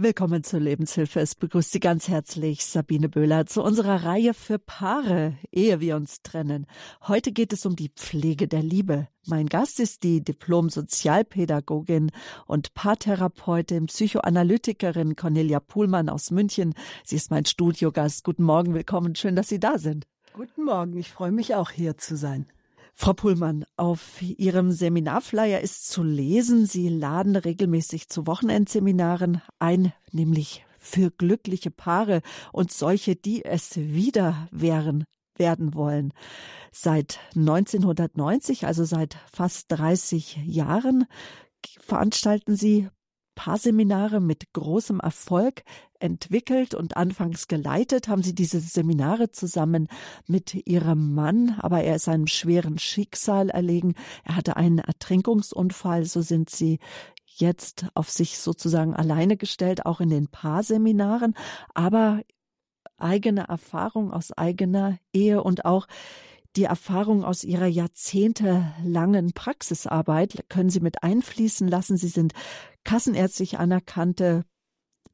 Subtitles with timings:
[0.00, 1.18] Willkommen zur Lebenshilfe.
[1.18, 6.22] Es begrüßt Sie ganz herzlich Sabine Böhler zu unserer Reihe für Paare, ehe wir uns
[6.22, 6.68] trennen.
[7.08, 9.08] Heute geht es um die Pflege der Liebe.
[9.26, 12.12] Mein Gast ist die Diplom-Sozialpädagogin
[12.46, 16.74] und Paartherapeutin, Psychoanalytikerin Cornelia Puhlmann aus München.
[17.04, 18.22] Sie ist mein Studiogast.
[18.22, 19.16] Guten Morgen, willkommen.
[19.16, 20.06] Schön, dass Sie da sind.
[20.32, 20.96] Guten Morgen.
[20.96, 22.46] Ich freue mich auch hier zu sein.
[23.00, 30.66] Frau Pullmann, auf Ihrem Seminarflyer ist zu lesen, Sie laden regelmäßig zu Wochenendseminaren ein, nämlich
[30.80, 32.22] für glückliche Paare
[32.52, 35.04] und solche, die es wieder wären,
[35.36, 36.12] werden wollen.
[36.72, 41.06] Seit 1990, also seit fast 30 Jahren,
[41.78, 42.88] veranstalten Sie
[43.38, 45.62] Paarseminare mit großem Erfolg
[46.00, 49.86] entwickelt und anfangs geleitet, haben Sie diese Seminare zusammen
[50.26, 53.94] mit Ihrem Mann, aber er ist einem schweren Schicksal erlegen.
[54.24, 56.80] Er hatte einen Ertrinkungsunfall, so sind Sie
[57.26, 61.34] jetzt auf sich sozusagen alleine gestellt, auch in den Paarseminaren,
[61.74, 62.22] aber
[62.96, 65.86] eigene Erfahrung aus eigener Ehe und auch
[66.56, 71.96] die Erfahrung aus Ihrer jahrzehntelangen Praxisarbeit können Sie mit einfließen lassen.
[71.96, 72.32] Sie sind
[72.84, 74.44] kassenärztlich anerkannte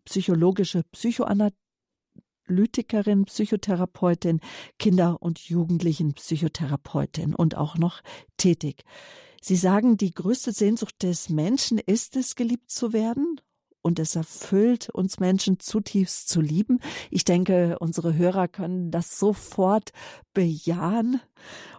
[0.05, 4.41] psychologische Psychoanalytikerin, Psychotherapeutin,
[4.79, 8.03] Kinder- und Jugendlichenpsychotherapeutin und auch noch
[8.37, 8.85] tätig.
[9.43, 13.41] Sie sagen, die größte Sehnsucht des Menschen ist es, geliebt zu werden
[13.85, 16.81] und es erfüllt uns Menschen zutiefst zu lieben.
[17.11, 19.93] Ich denke, unsere Hörer können das sofort
[20.33, 21.21] bejahen.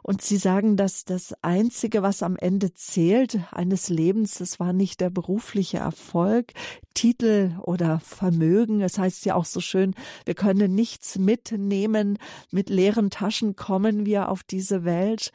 [0.03, 5.01] Und sie sagen, dass das Einzige, was am Ende zählt eines Lebens, das war nicht
[5.01, 6.53] der berufliche Erfolg,
[6.93, 8.81] Titel oder Vermögen.
[8.81, 12.19] Es heißt ja auch so schön, wir können nichts mitnehmen.
[12.51, 15.31] Mit leeren Taschen kommen wir auf diese Welt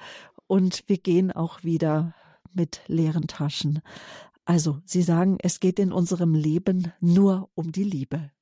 [0.46, 2.14] und wir gehen auch wieder
[2.52, 3.82] mit leeren Taschen.
[4.50, 8.32] Also, Sie sagen, es geht in unserem Leben nur um die Liebe.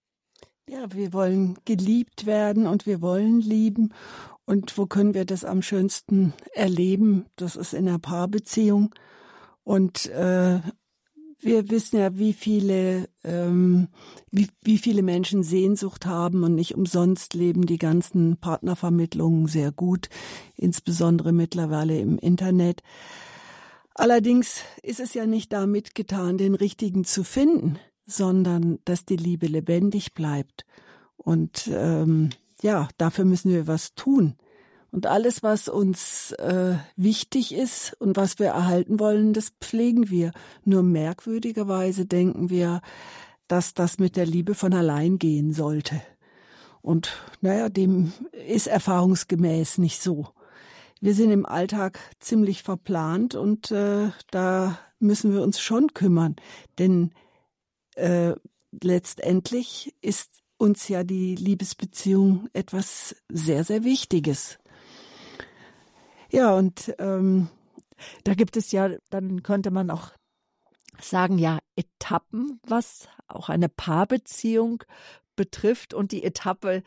[0.67, 3.93] Ja, wir wollen geliebt werden und wir wollen lieben.
[4.47, 7.27] Und wo können wir das am schönsten erleben?
[7.37, 8.95] Das ist in einer Paarbeziehung.
[9.65, 10.61] Und äh,
[11.41, 13.89] wir wissen ja, wie viele, ähm,
[14.31, 20.09] wie, wie viele Menschen Sehnsucht haben und nicht umsonst leben die ganzen Partnervermittlungen sehr gut,
[20.57, 22.83] insbesondere mittlerweile im Internet.
[23.99, 29.49] Allerdings ist es ja nicht damit getan, den richtigen zu finden, sondern dass die Liebe
[29.49, 30.65] lebendig bleibt.
[31.17, 32.31] Und ähm,
[32.63, 34.37] ja, dafür müssen wir was tun.
[34.93, 40.31] Und alles, was uns äh, wichtig ist und was wir erhalten wollen, das pflegen wir.
[40.65, 42.83] Nur merkwürdigerweise denken wir,
[43.49, 46.01] dass das mit der Liebe von allein gehen sollte.
[46.83, 48.13] Und naja, dem
[48.47, 50.29] ist erfahrungsgemäß nicht so
[51.01, 56.37] wir sind im Alltag ziemlich verplant und äh, da müssen wir uns schon kümmern,
[56.79, 57.13] denn
[57.95, 58.35] äh,
[58.83, 64.59] letztendlich ist uns ja die Liebesbeziehung etwas sehr, sehr Wichtiges.
[66.31, 67.49] Ja, und ähm,
[68.25, 70.11] da gibt es ja, dann könnte man auch
[71.01, 74.83] sagen, ja, Etappen, was auch eine Paarbeziehung
[75.37, 75.95] betrifft.
[75.95, 76.83] Und die Etappe,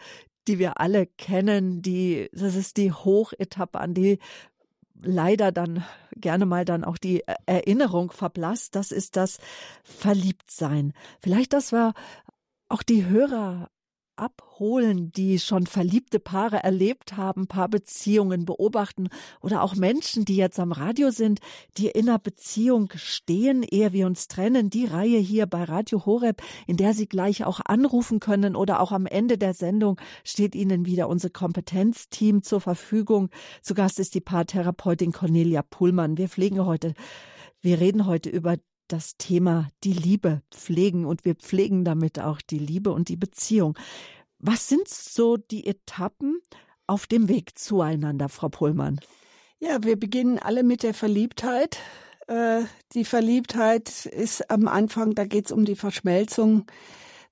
[0.47, 4.19] die wir alle kennen, die, das ist die Hochetappe, an die
[5.03, 5.83] leider dann
[6.15, 8.75] gerne mal dann auch die Erinnerung verblasst.
[8.75, 9.39] Das ist das
[9.83, 10.93] Verliebtsein.
[11.21, 11.93] Vielleicht, dass wir
[12.69, 13.69] auch die Hörer
[14.21, 19.09] abholen, die schon verliebte Paare erlebt haben, Paarbeziehungen beobachten
[19.41, 21.39] oder auch Menschen, die jetzt am Radio sind,
[21.77, 24.69] die in einer Beziehung stehen, ehe wir uns trennen.
[24.69, 28.91] Die Reihe hier bei Radio Horeb, in der Sie gleich auch anrufen können oder auch
[28.91, 33.29] am Ende der Sendung steht Ihnen wieder unser Kompetenzteam zur Verfügung.
[33.63, 36.17] Zu Gast ist die Paartherapeutin Cornelia Pullmann.
[36.17, 36.93] Wir pflegen heute
[37.63, 38.57] wir reden heute über
[38.91, 43.77] das Thema die Liebe pflegen und wir pflegen damit auch die Liebe und die Beziehung.
[44.39, 46.39] Was sind so die Etappen
[46.87, 48.99] auf dem Weg zueinander, Frau Pohlmann?
[49.59, 51.77] Ja, wir beginnen alle mit der Verliebtheit.
[52.27, 52.63] Äh,
[52.93, 56.65] die Verliebtheit ist am Anfang, da geht es um die Verschmelzung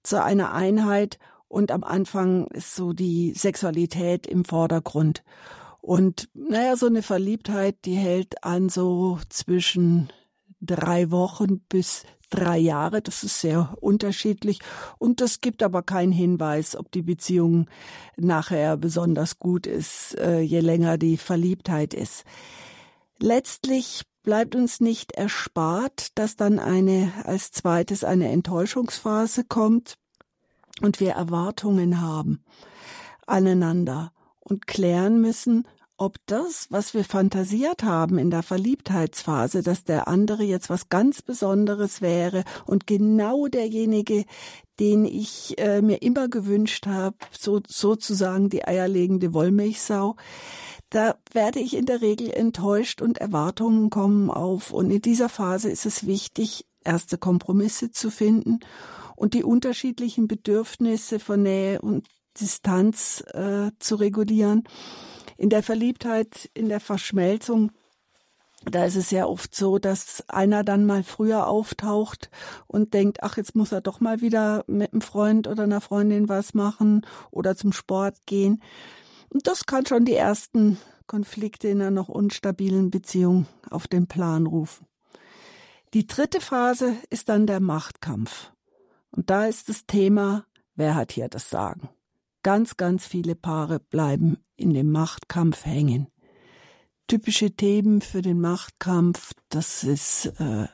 [0.03, 1.17] zu einer Einheit
[1.47, 5.23] und am Anfang ist so die Sexualität im Vordergrund.
[5.82, 10.12] Und naja, so eine Verliebtheit, die hält an so zwischen
[10.61, 13.02] drei Wochen bis drei Jahre.
[13.02, 14.59] Das ist sehr unterschiedlich.
[14.97, 17.70] Und das gibt aber keinen Hinweis, ob die Beziehung
[18.17, 22.23] nachher besonders gut ist, äh, je länger die Verliebtheit ist.
[23.20, 29.97] Letztlich bleibt uns nicht erspart, dass dann eine, als zweites eine Enttäuschungsphase kommt
[30.82, 32.44] und wir Erwartungen haben
[33.29, 35.67] aneinander und klären müssen,
[35.99, 41.22] ob das, was wir fantasiert haben in der Verliebtheitsphase, dass der andere jetzt was ganz
[41.22, 44.25] Besonderes wäre und genau derjenige,
[44.79, 50.16] den ich äh, mir immer gewünscht habe, so, sozusagen die eierlegende Wollmilchsau,
[50.90, 54.72] da werde ich in der Regel enttäuscht und Erwartungen kommen auf.
[54.72, 58.59] Und in dieser Phase ist es wichtig, erste Kompromisse zu finden
[59.16, 62.07] und die unterschiedlichen Bedürfnisse von Nähe und
[62.40, 64.63] Distanz äh, zu regulieren
[65.40, 67.72] in der Verliebtheit, in der Verschmelzung,
[68.66, 72.30] da ist es ja oft so, dass einer dann mal früher auftaucht
[72.68, 76.28] und denkt, ach, jetzt muss er doch mal wieder mit einem Freund oder einer Freundin
[76.28, 78.62] was machen oder zum Sport gehen.
[79.30, 80.78] Und das kann schon die ersten
[81.08, 84.86] Konflikte in einer noch unstabilen Beziehung auf den Plan rufen.
[85.94, 88.52] Die dritte Phase ist dann der Machtkampf.
[89.12, 90.46] Und da ist das Thema,
[90.76, 91.90] wer hat hier das Sagen?
[92.44, 96.08] Ganz, ganz viele Paare bleiben in dem Machtkampf hängen.
[97.08, 100.67] Typische Themen für den Machtkampf, das ist äh,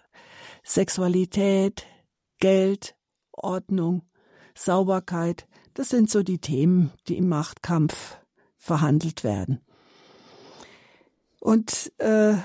[0.63, 1.85] Sexualität,
[2.39, 2.95] Geld,
[3.31, 4.03] Ordnung,
[4.55, 5.47] Sauberkeit.
[5.73, 8.17] Das sind so die Themen, die im Machtkampf
[8.57, 9.61] verhandelt werden.
[11.39, 12.35] Und äh,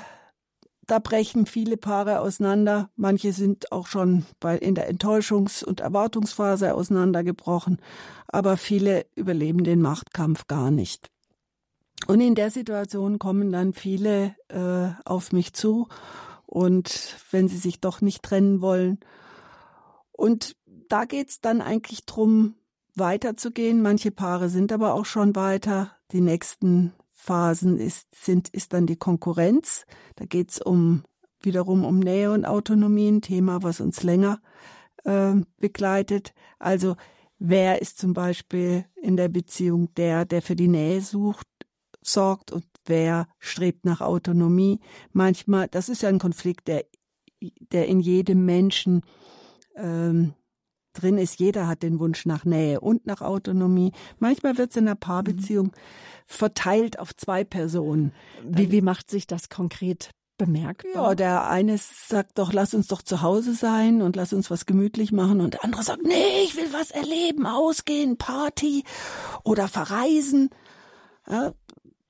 [0.91, 2.91] da brechen viele Paare auseinander.
[2.97, 7.81] Manche sind auch schon bei, in der Enttäuschungs- und Erwartungsphase auseinandergebrochen.
[8.27, 11.09] Aber viele überleben den Machtkampf gar nicht.
[12.07, 15.89] Und in der Situation kommen dann viele äh, auf mich zu
[16.47, 18.99] und wenn sie sich doch nicht trennen wollen.
[20.13, 20.57] Und
[20.89, 22.57] da geht's dann eigentlich drum,
[22.97, 23.83] weiterzugehen.
[23.83, 25.93] Manche Paare sind aber auch schon weiter.
[26.13, 29.87] Die nächsten Phasen ist, sind, ist dann die Konkurrenz.
[30.17, 31.05] Da geht's um
[31.43, 34.41] wiederum um Nähe und Autonomie, ein Thema, was uns länger
[35.05, 36.35] äh, begleitet.
[36.59, 36.97] Also
[37.39, 41.47] wer ist zum Beispiel in der Beziehung der, der für die Nähe sucht
[42.03, 44.81] sorgt und wer strebt nach Autonomie.
[45.13, 46.85] Manchmal, das ist ja ein Konflikt, der,
[47.73, 49.03] der in jedem Menschen
[49.77, 50.35] ähm,
[50.93, 51.39] drin ist.
[51.39, 53.93] Jeder hat den Wunsch nach Nähe und nach Autonomie.
[54.19, 55.73] Manchmal wird es in einer Paarbeziehung mhm.
[56.27, 58.13] verteilt auf zwei Personen.
[58.45, 60.93] Wie, wie macht sich das konkret bemerkbar?
[60.95, 64.67] Ja, der eine sagt doch, lass uns doch zu Hause sein und lass uns was
[64.67, 68.85] gemütlich machen und der andere sagt, nee, ich will was erleben, ausgehen, Party
[69.45, 70.51] oder verreisen.
[71.29, 71.53] Ja,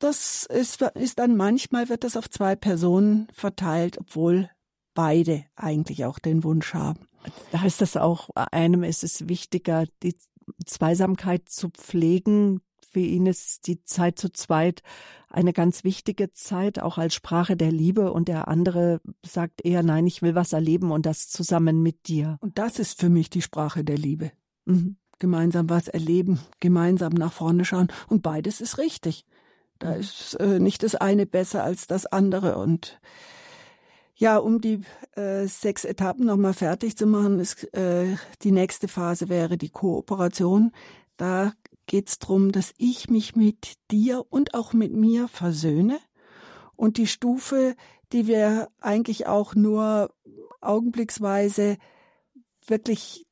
[0.00, 4.50] das ist, ist dann manchmal wird das auf zwei Personen verteilt, obwohl
[4.94, 7.06] beide eigentlich auch den Wunsch haben.
[7.52, 10.16] Da heißt das auch, einem ist es wichtiger, die
[10.66, 12.60] Zweisamkeit zu pflegen.
[12.90, 14.82] Für ihn ist die Zeit zu zweit
[15.28, 18.12] eine ganz wichtige Zeit, auch als Sprache der Liebe.
[18.12, 22.36] Und der andere sagt eher, nein, ich will was erleben und das zusammen mit dir.
[22.40, 24.32] Und das ist für mich die Sprache der Liebe.
[24.64, 24.96] Mhm.
[25.18, 27.88] Gemeinsam was erleben, gemeinsam nach vorne schauen.
[28.08, 29.26] Und beides ist richtig.
[29.80, 32.56] Da ist äh, nicht das eine besser als das andere.
[32.58, 33.00] Und
[34.14, 34.82] ja, um die
[35.16, 40.72] äh, sechs Etappen nochmal fertig zu machen, ist, äh, die nächste Phase wäre die Kooperation.
[41.16, 41.54] Da
[41.86, 45.98] geht es darum, dass ich mich mit dir und auch mit mir versöhne.
[46.76, 47.74] Und die Stufe,
[48.12, 50.14] die wir eigentlich auch nur
[50.60, 51.78] augenblicksweise
[52.66, 53.26] wirklich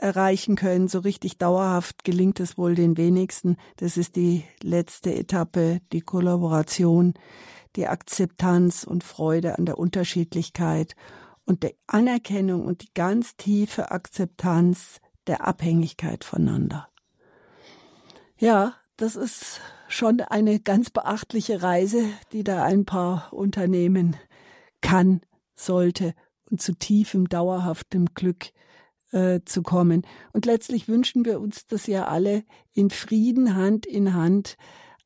[0.00, 0.88] erreichen können.
[0.88, 3.56] So richtig dauerhaft gelingt es wohl den wenigsten.
[3.76, 7.14] Das ist die letzte Etappe, die Kollaboration,
[7.76, 10.96] die Akzeptanz und Freude an der Unterschiedlichkeit
[11.44, 16.88] und der Anerkennung und die ganz tiefe Akzeptanz der Abhängigkeit voneinander.
[18.38, 24.16] Ja, das ist schon eine ganz beachtliche Reise, die da ein paar Unternehmen
[24.80, 25.20] kann,
[25.54, 26.14] sollte
[26.50, 28.52] und zu tiefem, dauerhaftem Glück
[29.12, 30.02] äh, zu kommen.
[30.32, 34.56] Und letztlich wünschen wir uns das ja alle, in Frieden Hand in Hand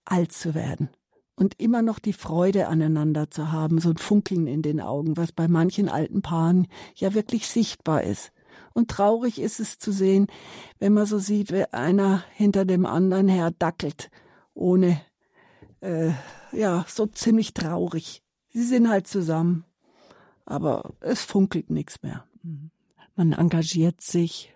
[0.04, 0.90] alt zu werden
[1.37, 5.32] und immer noch die Freude aneinander zu haben, so ein Funkeln in den Augen, was
[5.32, 8.32] bei manchen alten Paaren ja wirklich sichtbar ist.
[8.73, 10.26] Und traurig ist es zu sehen,
[10.78, 14.11] wenn man so sieht, wie einer hinter dem anderen her dackelt,
[14.52, 15.00] ohne,
[15.80, 16.11] äh,
[16.52, 18.23] ja, so ziemlich traurig.
[18.50, 19.64] Sie sind halt zusammen,
[20.44, 22.25] aber es funkelt nichts mehr.
[22.42, 22.70] Mhm
[23.14, 24.52] man engagiert sich,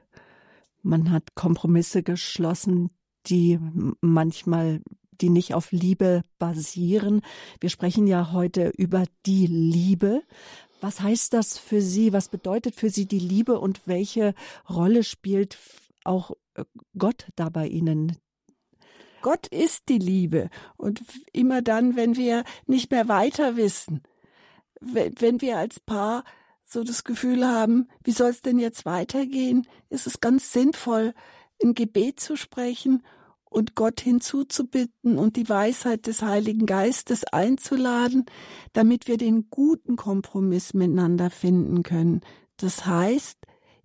[0.83, 2.91] man hat Kompromisse geschlossen,
[3.27, 3.59] die
[4.01, 4.81] manchmal
[5.21, 7.23] die nicht auf Liebe basieren.
[7.61, 10.23] Wir sprechen ja heute über die Liebe.
[10.81, 12.13] Was heißt das für Sie?
[12.13, 14.35] Was bedeutet für Sie die Liebe und welche
[14.69, 15.59] Rolle spielt
[16.05, 16.65] auch äh,
[16.97, 18.17] Gott da bei Ihnen?
[19.23, 20.51] Gott ist die Liebe.
[20.77, 24.03] Und immer dann, wenn wir nicht mehr weiter wissen,
[24.81, 26.23] wenn wir als Paar
[26.71, 31.15] so das Gefühl haben, wie soll es denn jetzt weitergehen, ist es ganz sinnvoll,
[31.63, 33.03] ein Gebet zu sprechen
[33.45, 38.27] und Gott hinzuzubitten und die Weisheit des Heiligen Geistes einzuladen,
[38.75, 42.21] damit wir den guten Kompromiss miteinander finden können.
[42.59, 43.39] Das heißt,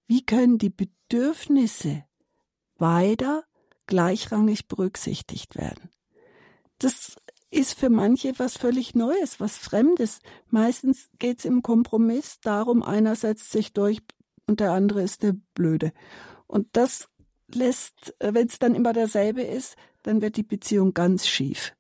[0.08, 2.04] wie können die Bedürfnisse
[2.78, 3.44] beider
[3.88, 5.90] gleichrangig berücksichtigt werden?
[6.80, 7.16] Das
[7.54, 10.20] ist für manche was völlig Neues, was Fremdes.
[10.50, 14.00] Meistens geht es im Kompromiss darum, einer setzt sich durch
[14.48, 15.94] und der andere ist der Blöde.
[16.48, 17.10] Und das
[17.54, 21.74] lässt, äh, wenn es dann immer derselbe ist, dann wird die Beziehung ganz schief.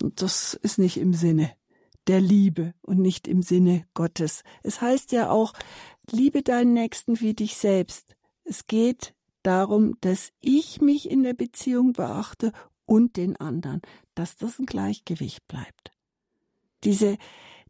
[0.00, 1.52] Und das ist nicht im Sinne
[2.06, 4.42] der Liebe und nicht im Sinne Gottes.
[4.62, 5.52] Es heißt ja auch,
[6.10, 8.16] liebe deinen Nächsten wie dich selbst.
[8.44, 12.52] Es geht darum, dass ich mich in der Beziehung beachte
[12.88, 13.82] und den anderen,
[14.14, 15.92] dass das ein Gleichgewicht bleibt.
[16.84, 17.18] Diese,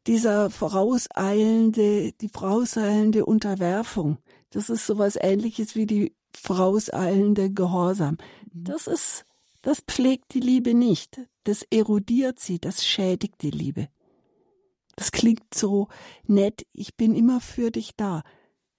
[0.06, 4.18] dieser vorauseilende, die vorauseilende Unterwerfung,
[4.50, 8.16] das ist sowas ähnliches wie die vorauseilende Gehorsam.
[8.52, 8.64] Mhm.
[8.64, 9.24] Das ist,
[9.60, 11.20] das pflegt die Liebe nicht.
[11.44, 13.88] Das erodiert sie, das schädigt die Liebe.
[14.94, 15.88] Das klingt so
[16.26, 18.22] nett, ich bin immer für dich da.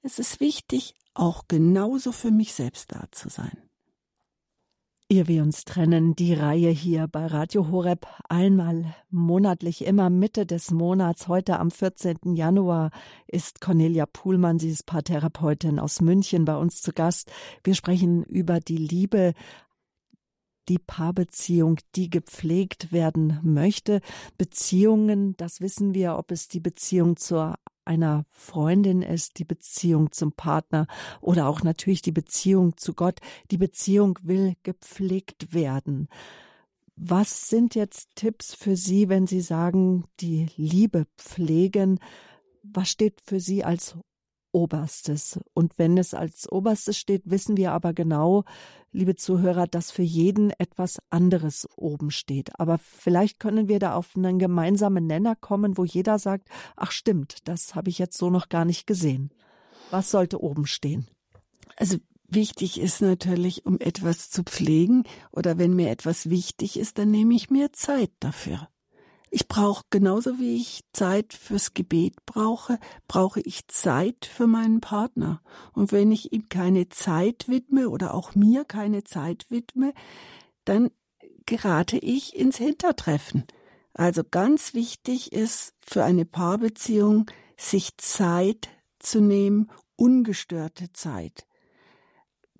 [0.01, 3.68] Es ist wichtig, auch genauso für mich selbst da zu sein.
[5.11, 10.69] Ihr wir uns trennen, die Reihe hier bei Radio Horeb einmal monatlich, immer Mitte des
[10.69, 11.27] Monats.
[11.27, 12.35] Heute am 14.
[12.35, 12.91] Januar
[13.25, 17.31] ist Cornelia Puhlmann, sie ist Paartherapeutin aus München, bei uns zu Gast.
[17.63, 19.33] Wir sprechen über die Liebe,
[20.67, 24.01] die Paarbeziehung, die gepflegt werden möchte.
[24.37, 27.55] Beziehungen, das wissen wir, ob es die Beziehung zur
[27.89, 30.85] einer Freundin ist, die Beziehung zum Partner
[31.21, 33.19] oder auch natürlich die Beziehung zu Gott.
[33.49, 36.07] Die Beziehung will gepflegt werden.
[36.95, 41.99] Was sind jetzt Tipps für Sie, wenn Sie sagen, die Liebe pflegen?
[42.61, 43.97] Was steht für Sie als
[44.51, 45.39] Oberstes.
[45.53, 48.43] Und wenn es als Oberstes steht, wissen wir aber genau,
[48.91, 52.59] liebe Zuhörer, dass für jeden etwas anderes oben steht.
[52.59, 57.47] Aber vielleicht können wir da auf einen gemeinsamen Nenner kommen, wo jeder sagt, ach stimmt,
[57.47, 59.31] das habe ich jetzt so noch gar nicht gesehen.
[59.91, 61.07] Was sollte oben stehen?
[61.75, 67.11] Also wichtig ist natürlich, um etwas zu pflegen oder wenn mir etwas wichtig ist, dann
[67.11, 68.67] nehme ich mir Zeit dafür.
[69.31, 75.41] Ich brauche genauso wie ich Zeit fürs Gebet brauche, brauche ich Zeit für meinen Partner.
[75.73, 79.93] Und wenn ich ihm keine Zeit widme oder auch mir keine Zeit widme,
[80.65, 80.89] dann
[81.45, 83.45] gerate ich ins Hintertreffen.
[83.93, 88.69] Also ganz wichtig ist für eine Paarbeziehung, sich Zeit
[88.99, 91.45] zu nehmen, ungestörte Zeit.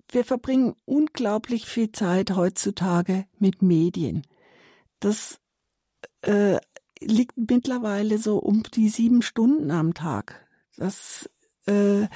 [0.08, 4.26] Wir verbringen unglaublich viel Zeit heutzutage mit Medien.
[4.98, 5.40] Das
[6.22, 6.58] äh,
[7.00, 10.46] liegt mittlerweile so um die sieben Stunden am Tag.
[10.76, 11.28] Das
[11.66, 12.06] äh,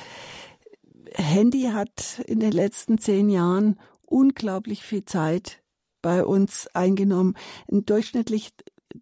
[1.15, 5.63] Handy hat in den letzten zehn Jahren unglaublich viel Zeit
[6.03, 7.35] bei uns eingenommen.
[7.71, 8.53] Ein durchschnittlich,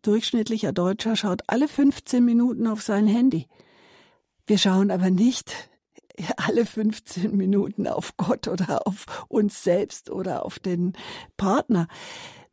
[0.02, 3.48] durchschnittlicher Deutscher schaut alle 15 Minuten auf sein Handy.
[4.46, 5.70] Wir schauen aber nicht
[6.36, 10.92] alle 15 Minuten auf Gott oder auf uns selbst oder auf den
[11.36, 11.88] Partner.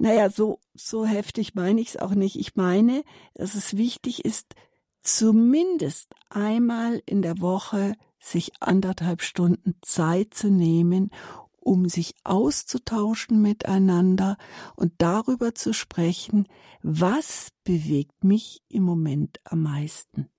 [0.02, 2.38] Naja, so, so heftig meine ich es auch nicht.
[2.38, 3.04] Ich meine,
[3.34, 4.56] dass es wichtig ist,
[5.02, 11.12] zumindest einmal in der Woche sich anderthalb Stunden Zeit zu nehmen,
[11.60, 14.38] um sich auszutauschen miteinander
[14.78, 16.48] und darüber zu sprechen,
[16.82, 20.30] was bewegt mich im Moment am meisten.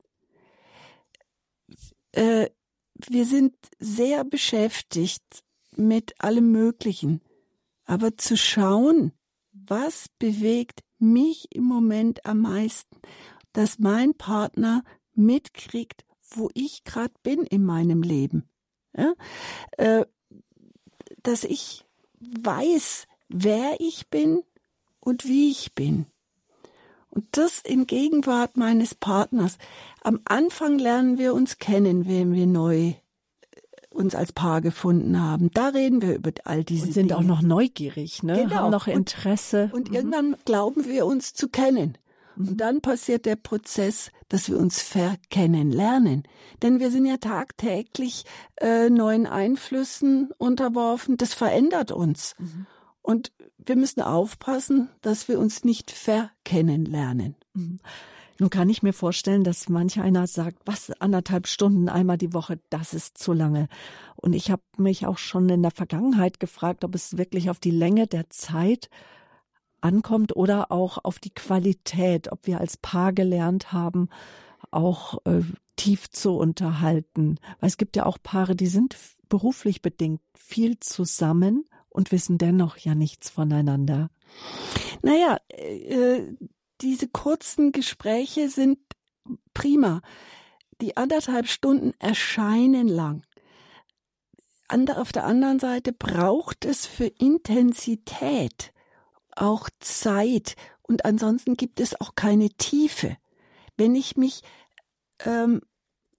[2.12, 2.48] Äh,
[2.94, 5.44] wir sind sehr beschäftigt
[5.76, 7.20] mit allem Möglichen,
[7.84, 9.12] aber zu schauen,
[9.66, 12.96] was bewegt mich im Moment am meisten,
[13.52, 18.48] dass mein Partner mitkriegt, wo ich gerade bin in meinem Leben.
[18.96, 19.14] Ja?
[19.76, 20.04] Äh,
[21.22, 21.84] dass ich
[22.20, 24.42] weiß, wer ich bin
[25.00, 26.06] und wie ich bin.
[27.10, 29.58] Und das in Gegenwart meines Partners.
[30.02, 32.94] Am Anfang lernen wir uns kennen, wenn wir neu
[33.90, 35.50] uns als Paar gefunden haben.
[35.52, 37.18] Da reden wir über all diese und sind Dinge.
[37.18, 38.34] auch noch neugierig, ne?
[38.44, 38.54] Genau.
[38.54, 39.64] Haben noch Interesse.
[39.72, 39.94] Und, und mhm.
[39.96, 41.98] irgendwann glauben wir uns zu kennen.
[42.36, 42.48] Mhm.
[42.48, 46.22] Und dann passiert der Prozess, dass wir uns verkennen lernen.
[46.62, 48.24] Denn wir sind ja tagtäglich
[48.56, 51.16] äh, neuen Einflüssen unterworfen.
[51.16, 52.36] Das verändert uns.
[52.38, 52.66] Mhm.
[53.02, 57.34] Und wir müssen aufpassen, dass wir uns nicht verkennen lernen.
[57.54, 57.80] Mhm.
[58.40, 62.58] Nun kann ich mir vorstellen, dass manch einer sagt, was anderthalb Stunden einmal die Woche,
[62.70, 63.68] das ist zu lange.
[64.16, 67.70] Und ich habe mich auch schon in der Vergangenheit gefragt, ob es wirklich auf die
[67.70, 68.88] Länge der Zeit
[69.82, 74.08] ankommt oder auch auf die Qualität, ob wir als Paar gelernt haben,
[74.70, 75.42] auch äh,
[75.76, 77.36] tief zu unterhalten.
[77.60, 78.96] Weil es gibt ja auch Paare, die sind
[79.28, 84.08] beruflich bedingt viel zusammen und wissen dennoch ja nichts voneinander.
[85.02, 86.22] Naja, äh,
[86.80, 88.78] diese kurzen Gespräche sind
[89.54, 90.00] prima.
[90.80, 93.22] Die anderthalb Stunden erscheinen lang.
[94.96, 98.72] Auf der anderen Seite braucht es für Intensität
[99.34, 103.16] auch Zeit und ansonsten gibt es auch keine Tiefe.
[103.76, 104.42] Wenn ich mich
[105.24, 105.60] ähm,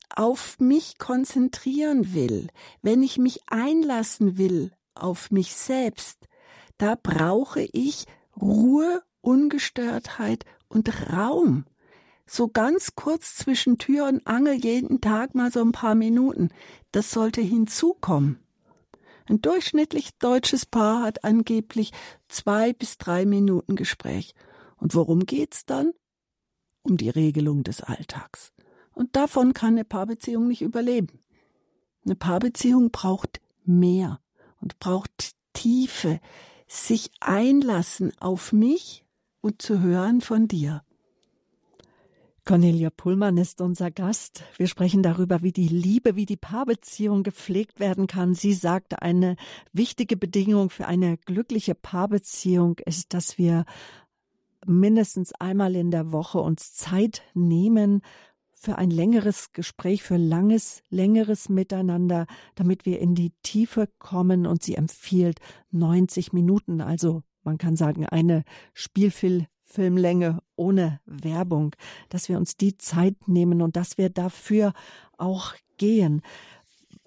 [0.10, 2.48] auf mich konzentrieren will,
[2.82, 6.27] wenn ich mich einlassen will auf mich selbst,
[6.77, 8.06] da brauche ich
[8.39, 11.66] Ruhe, Ungestörtheit und Raum.
[12.25, 16.50] So ganz kurz zwischen Tür und Angel jeden Tag mal so ein paar Minuten.
[16.92, 18.40] Das sollte hinzukommen.
[19.28, 21.92] Ein durchschnittlich deutsches Paar hat angeblich
[22.28, 24.34] zwei bis drei Minuten Gespräch.
[24.78, 25.92] Und worum geht's dann?
[26.84, 28.51] Um die Regelung des Alltags.
[28.94, 31.20] Und davon kann eine Paarbeziehung nicht überleben.
[32.04, 34.20] Eine Paarbeziehung braucht mehr
[34.60, 36.20] und braucht Tiefe,
[36.68, 39.06] sich einlassen auf mich
[39.41, 40.83] und zu hören von dir.
[42.43, 44.43] Cornelia Pullmann ist unser Gast.
[44.57, 48.33] Wir sprechen darüber, wie die Liebe, wie die Paarbeziehung gepflegt werden kann.
[48.33, 49.36] Sie sagt, eine
[49.74, 53.65] wichtige Bedingung für eine glückliche Paarbeziehung ist, dass wir
[54.65, 58.01] mindestens einmal in der Woche uns Zeit nehmen
[58.53, 64.63] für ein längeres Gespräch, für langes, längeres Miteinander, damit wir in die Tiefe kommen und
[64.63, 65.39] sie empfiehlt
[65.71, 68.43] 90 Minuten, also man kann sagen eine
[68.74, 71.75] Spielfilmlänge ohne Werbung,
[72.10, 74.74] dass wir uns die Zeit nehmen und dass wir dafür
[75.17, 76.21] auch gehen.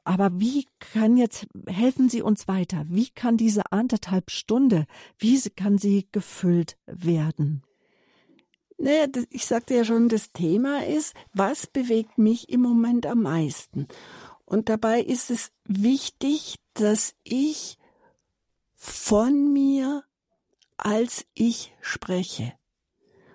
[0.05, 2.85] Aber wie kann jetzt, helfen Sie uns weiter?
[2.89, 4.85] Wie kann diese anderthalb Stunde,
[5.19, 7.63] wie kann sie gefüllt werden?
[8.77, 13.87] Naja, ich sagte ja schon, das Thema ist, was bewegt mich im Moment am meisten?
[14.45, 17.79] Und dabei ist es wichtig, dass ich
[18.75, 20.05] von mir
[20.77, 22.53] als ich spreche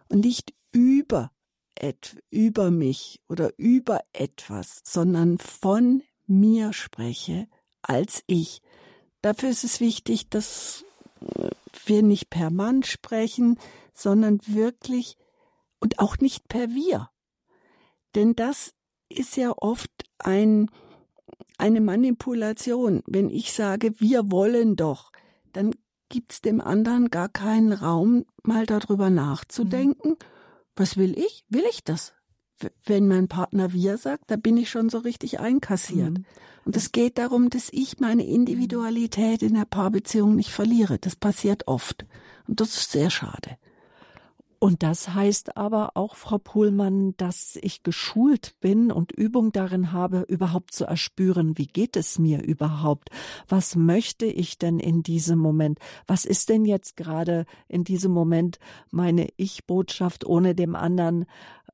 [0.10, 1.32] und nicht über
[2.30, 7.48] über mich oder über etwas, sondern von mir spreche
[7.82, 8.62] als ich.
[9.22, 10.86] Dafür ist es wichtig, dass
[11.86, 13.58] wir nicht per Mann sprechen,
[13.94, 15.18] sondern wirklich
[15.80, 17.10] und auch nicht per wir.
[18.16, 18.74] Denn das
[19.10, 20.70] ist ja oft ein,
[21.58, 23.04] eine Manipulation.
[23.06, 25.12] Wenn ich sage, wir wollen doch,
[25.54, 25.74] dann
[26.10, 30.12] gibt's dem anderen gar keinen Raum, mal darüber nachzudenken.
[30.12, 30.18] Mhm.
[30.76, 31.46] Was will ich?
[31.50, 32.14] Will ich das?
[32.84, 36.18] Wenn mein Partner wir sagt, da bin ich schon so richtig einkassiert.
[36.18, 36.26] Mhm.
[36.66, 41.00] Und es geht darum, dass ich meine Individualität in der Paarbeziehung nicht verliere.
[41.00, 42.06] Das passiert oft.
[42.48, 43.58] Und das ist sehr schade.
[44.60, 50.26] Und das heißt aber auch, Frau Pohlmann, dass ich geschult bin und Übung darin habe,
[50.28, 53.10] überhaupt zu erspüren, wie geht es mir überhaupt?
[53.48, 55.80] Was möchte ich denn in diesem Moment?
[56.08, 58.60] Was ist denn jetzt gerade in diesem Moment
[58.92, 61.26] meine Ich-Botschaft, ohne dem anderen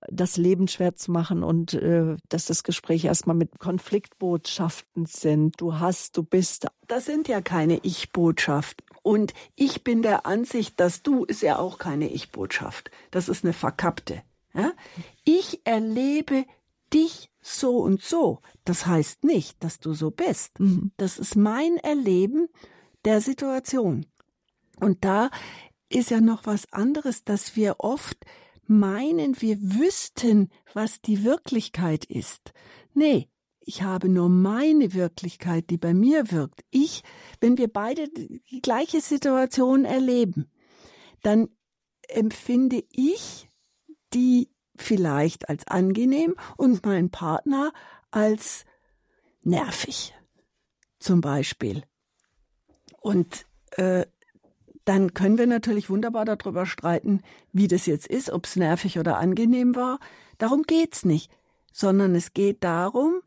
[0.07, 5.59] das Leben schwer zu machen und äh, dass das Gespräch erstmal mit Konfliktbotschaften sind.
[5.59, 6.67] Du hast, du bist.
[6.87, 8.85] Das sind ja keine Ich-Botschaften.
[9.05, 12.89] Und ich bin der Ansicht, dass du ist ja auch keine Ich-Botschaft.
[13.11, 14.23] Das ist eine verkappte.
[14.55, 14.73] Ja?
[15.23, 16.43] Ich erlebe
[16.91, 18.41] dich so und so.
[18.63, 20.59] Das heißt nicht, dass du so bist.
[20.59, 20.91] Mhm.
[20.97, 22.47] Das ist mein Erleben
[23.05, 24.07] der Situation.
[24.79, 25.29] Und da
[25.87, 28.17] ist ja noch was anderes, dass wir oft
[28.65, 32.53] meinen, wir wüssten, was die Wirklichkeit ist.
[32.95, 33.29] Nee,
[33.65, 36.63] ich habe nur meine Wirklichkeit, die bei mir wirkt.
[36.69, 37.03] Ich,
[37.41, 40.51] wenn wir beide die gleiche Situation erleben,
[41.23, 41.49] dann
[42.07, 43.49] empfinde ich
[44.13, 47.73] die vielleicht als angenehm und mein Partner
[48.11, 48.65] als
[49.41, 50.13] nervig,
[50.99, 51.83] zum Beispiel.
[53.01, 54.05] Und äh,
[54.85, 59.17] dann können wir natürlich wunderbar darüber streiten, wie das jetzt ist, ob es nervig oder
[59.17, 59.99] angenehm war.
[60.37, 61.31] Darum geht's nicht,
[61.71, 63.21] sondern es geht darum,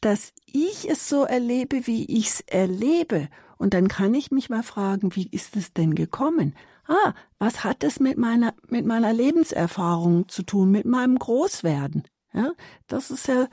[0.00, 3.28] dass ich es so erlebe, wie ich es erlebe.
[3.58, 6.54] Und dann kann ich mich mal fragen, wie ist es denn gekommen?
[6.86, 12.04] Ah, was hat es mit meiner, mit meiner Lebenserfahrung zu tun, mit meinem Großwerden?
[12.32, 12.52] Ja,
[12.86, 13.48] das ist ja,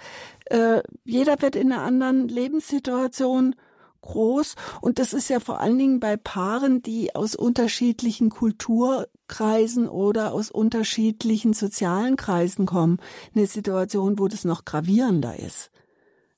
[0.47, 3.55] äh, jeder wird in einer anderen Lebenssituation
[4.01, 10.33] groß und das ist ja vor allen Dingen bei Paaren, die aus unterschiedlichen Kulturkreisen oder
[10.33, 12.99] aus unterschiedlichen sozialen Kreisen kommen,
[13.33, 15.71] eine Situation, wo das noch gravierender ist.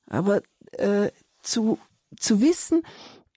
[0.07, 0.41] Aber
[0.73, 1.09] äh,
[1.41, 1.79] zu,
[2.17, 2.83] zu wissen,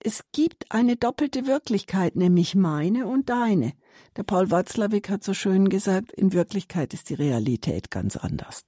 [0.01, 3.73] es gibt eine doppelte Wirklichkeit, nämlich meine und deine.
[4.17, 8.65] Der Paul Watzlawick hat so schön gesagt, in Wirklichkeit ist die Realität ganz anders.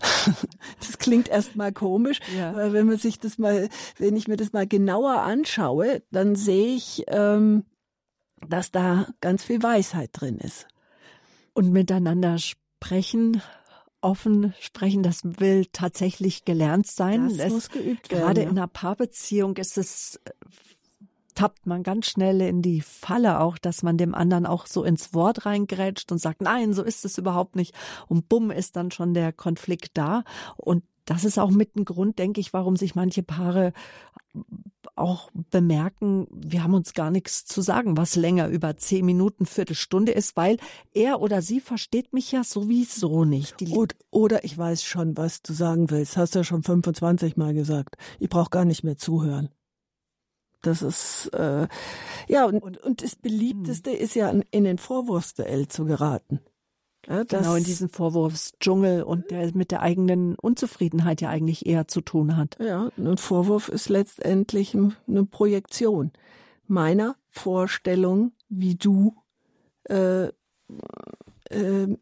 [0.80, 2.50] Das klingt erstmal komisch, ja.
[2.50, 6.74] aber wenn man sich das mal, wenn ich mir das mal genauer anschaue, dann sehe
[6.74, 7.64] ich, ähm,
[8.48, 10.66] dass da ganz viel Weisheit drin ist.
[11.52, 13.42] Und miteinander sprechen,
[14.00, 17.28] offen sprechen, das will tatsächlich gelernt sein.
[17.28, 18.22] Das es, muss geübt werden.
[18.22, 18.48] Gerade ja.
[18.48, 20.20] in einer Paarbeziehung ist es
[21.34, 25.14] tappt man ganz schnell in die Falle auch, dass man dem anderen auch so ins
[25.14, 27.74] Wort reingrätscht und sagt, nein, so ist es überhaupt nicht.
[28.08, 30.24] Und bumm ist dann schon der Konflikt da.
[30.56, 33.72] Und das ist auch mit ein Grund, denke ich, warum sich manche Paare
[34.96, 40.12] auch bemerken, wir haben uns gar nichts zu sagen, was länger über zehn Minuten, Viertelstunde
[40.12, 40.58] ist, weil
[40.92, 43.60] er oder sie versteht mich ja sowieso nicht.
[43.70, 46.16] oder, oder ich weiß schon, was du sagen willst.
[46.16, 47.96] Hast du ja schon 25 Mal gesagt.
[48.18, 49.48] Ich brauche gar nicht mehr zuhören.
[50.62, 51.66] Das ist äh,
[52.28, 56.40] ja und, und, das beliebteste ist ja in den Vorwurfsduell zu geraten.
[57.10, 62.02] Ja, genau in diesen Vorwurfsdschungel und der mit der eigenen Unzufriedenheit ja eigentlich eher zu
[62.02, 62.56] tun hat.
[62.60, 66.12] Ja, ein Vorwurf ist letztendlich eine Projektion
[66.68, 69.16] meiner Vorstellung, wie du
[69.88, 70.26] äh,
[71.50, 71.96] äh,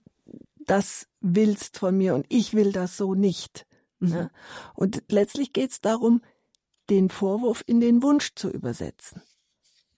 [0.58, 3.66] das willst von mir und ich will das so nicht.
[4.00, 4.08] Mhm.
[4.08, 4.30] Ja?
[4.74, 6.20] Und letztlich geht es darum,
[6.90, 9.22] den Vorwurf in den Wunsch zu übersetzen.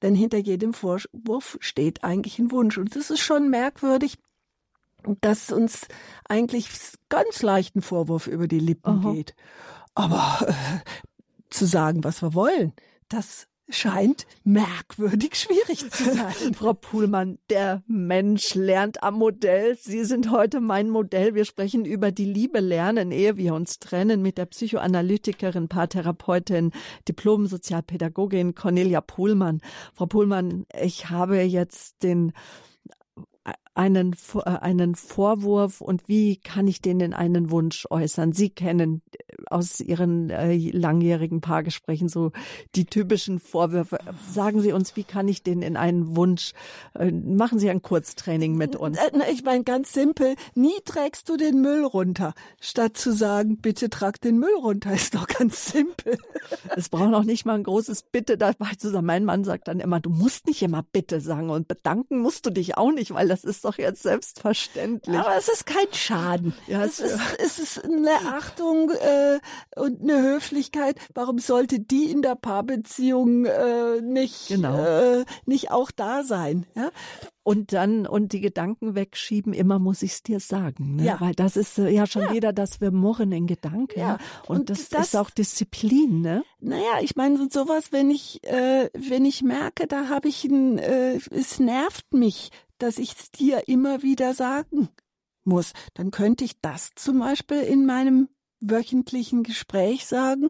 [0.03, 2.79] Denn hinter jedem Vorwurf steht eigentlich ein Wunsch.
[2.79, 4.19] Und das ist schon merkwürdig,
[5.21, 5.87] dass uns
[6.29, 6.69] eigentlich
[7.09, 9.13] ganz leichten Vorwurf über die Lippen Aha.
[9.13, 9.35] geht.
[9.95, 10.53] Aber äh,
[11.51, 12.73] zu sagen, was wir wollen,
[13.09, 16.35] das scheint merkwürdig schwierig zu sein.
[16.55, 19.77] Frau Puhlmann, der Mensch lernt am Modell.
[19.77, 21.35] Sie sind heute mein Modell.
[21.35, 26.73] Wir sprechen über die Liebe lernen, ehe wir uns trennen, mit der Psychoanalytikerin, Paartherapeutin,
[27.09, 29.61] Diplom-Sozialpädagogin Cornelia Puhlmann.
[29.95, 32.33] Frau Puhlmann, ich habe jetzt den
[33.75, 38.33] einen, äh, einen Vorwurf und wie kann ich den in einen Wunsch äußern?
[38.33, 42.33] Sie kennen äh, aus Ihren äh, langjährigen Paargesprächen so
[42.75, 43.99] die typischen Vorwürfe.
[44.31, 46.53] Sagen Sie uns, wie kann ich den in einen Wunsch?
[46.95, 48.99] Äh, machen Sie ein Kurztraining mit uns.
[49.31, 54.21] Ich meine ganz simpel, nie trägst du den Müll runter, statt zu sagen, bitte trag
[54.21, 56.19] den Müll runter, ist doch ganz simpel.
[56.77, 59.07] Es braucht auch nicht mal ein großes Bitte dabei zu sagen.
[59.07, 62.51] Mein Mann sagt dann immer, du musst nicht immer bitte sagen und bedanken musst du
[62.51, 65.17] dich auch nicht, weil das ist doch jetzt selbstverständlich.
[65.17, 66.55] Aber es ist kein Schaden.
[66.67, 69.39] Ja, es, ist, es ist eine Achtung äh,
[69.77, 70.97] und eine Höflichkeit.
[71.15, 74.79] Warum sollte die in der Paarbeziehung äh, nicht, genau.
[74.79, 76.67] äh, nicht auch da sein?
[76.75, 76.91] Ja?
[77.43, 80.97] Und dann, und die Gedanken wegschieben, immer muss ich es dir sagen.
[80.97, 81.05] Ne?
[81.05, 81.21] Ja.
[81.21, 82.33] Weil das ist äh, ja schon ja.
[82.33, 83.99] wieder, dass wir murren in Gedanken.
[83.99, 84.19] Ja.
[84.47, 86.45] Und, und das, das, ist auch Disziplin, ne?
[86.61, 91.19] Naja, ich meine, sowas, wenn ich, äh, wenn ich merke, da habe ich ein, äh,
[91.31, 92.51] es nervt mich,
[92.83, 94.89] dass ich es dir immer wieder sagen
[95.45, 98.29] muss, dann könnte ich das zum Beispiel in meinem
[98.61, 100.49] wöchentlichen Gespräch sagen.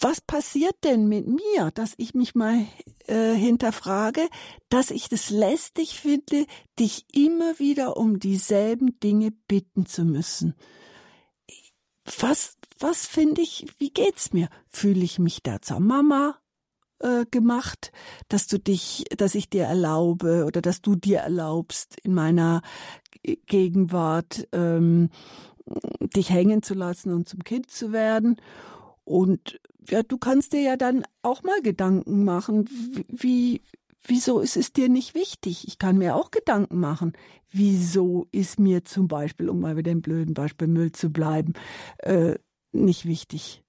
[0.00, 2.66] Was passiert denn mit mir, dass ich mich mal
[3.06, 4.28] äh, hinterfrage,
[4.68, 6.46] dass ich das lästig finde,
[6.78, 10.54] dich immer wieder um dieselben Dinge bitten zu müssen?
[12.18, 14.48] Was, was finde ich, wie geht's mir?
[14.66, 16.38] Fühle ich mich da zur Mama?
[17.04, 17.92] Äh, gemacht,
[18.28, 22.62] dass du dich, dass ich dir erlaube oder dass du dir erlaubst, in meiner
[23.46, 25.10] Gegenwart ähm,
[26.16, 28.36] dich hängen zu lassen und zum Kind zu werden.
[29.04, 32.68] Und ja, du kannst dir ja dann auch mal Gedanken machen,
[33.08, 33.60] wie,
[34.02, 35.68] wieso ist es dir nicht wichtig?
[35.68, 37.12] Ich kann mir auch Gedanken machen.
[37.50, 41.52] Wieso ist mir zum Beispiel, um mal wieder im blöden Beispiel Müll zu bleiben,
[41.98, 42.36] äh,
[42.72, 43.62] nicht wichtig,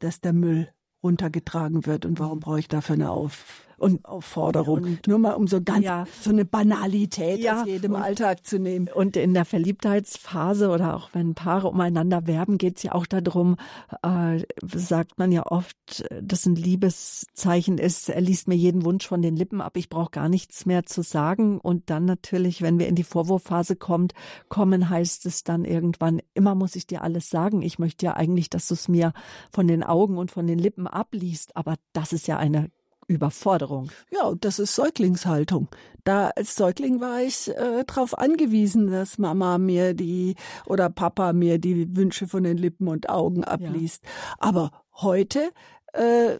[0.00, 0.68] dass der Müll
[1.02, 2.04] runtergetragen wird?
[2.06, 4.82] Und warum brauche ich dafür eine Auf und Aufforderung.
[4.82, 6.06] Und, Nur mal um so ganz ja.
[6.20, 8.88] so eine Banalität ja, aus jedem und, Alltag zu nehmen.
[8.92, 13.56] Und in der Verliebtheitsphase oder auch wenn Paare umeinander werben, geht es ja auch darum,
[14.02, 19.22] äh, sagt man ja oft, dass ein Liebeszeichen ist, er liest mir jeden Wunsch von
[19.22, 21.58] den Lippen ab, ich brauche gar nichts mehr zu sagen.
[21.58, 24.12] Und dann natürlich, wenn wir in die Vorwurfphase kommt,
[24.48, 27.62] kommen, heißt es dann irgendwann, immer muss ich dir alles sagen.
[27.62, 29.12] Ich möchte ja eigentlich, dass du es mir
[29.50, 32.70] von den Augen und von den Lippen abliest, aber das ist ja eine
[33.10, 33.90] Überforderung.
[34.10, 35.68] Ja, das ist Säuglingshaltung.
[36.04, 41.58] Da als Säugling war ich äh, darauf angewiesen, dass Mama mir die oder Papa mir
[41.58, 44.04] die Wünsche von den Lippen und Augen abliest.
[44.04, 44.36] Ja.
[44.38, 45.50] Aber heute
[45.92, 46.38] äh,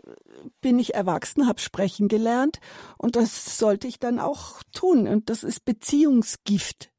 [0.60, 2.60] bin ich erwachsen, habe sprechen gelernt
[2.96, 5.08] und das sollte ich dann auch tun.
[5.08, 6.90] Und das ist Beziehungsgift,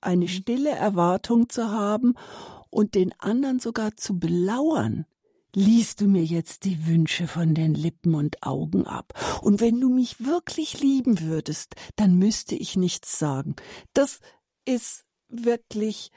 [0.00, 0.28] eine mhm.
[0.28, 2.14] stille Erwartung zu haben
[2.70, 5.06] und den anderen sogar zu belauern
[5.54, 9.12] liest du mir jetzt die Wünsche von den Lippen und Augen ab.
[9.42, 13.56] Und wenn du mich wirklich lieben würdest, dann müsste ich nichts sagen.
[13.94, 14.20] Das
[14.64, 16.10] ist wirklich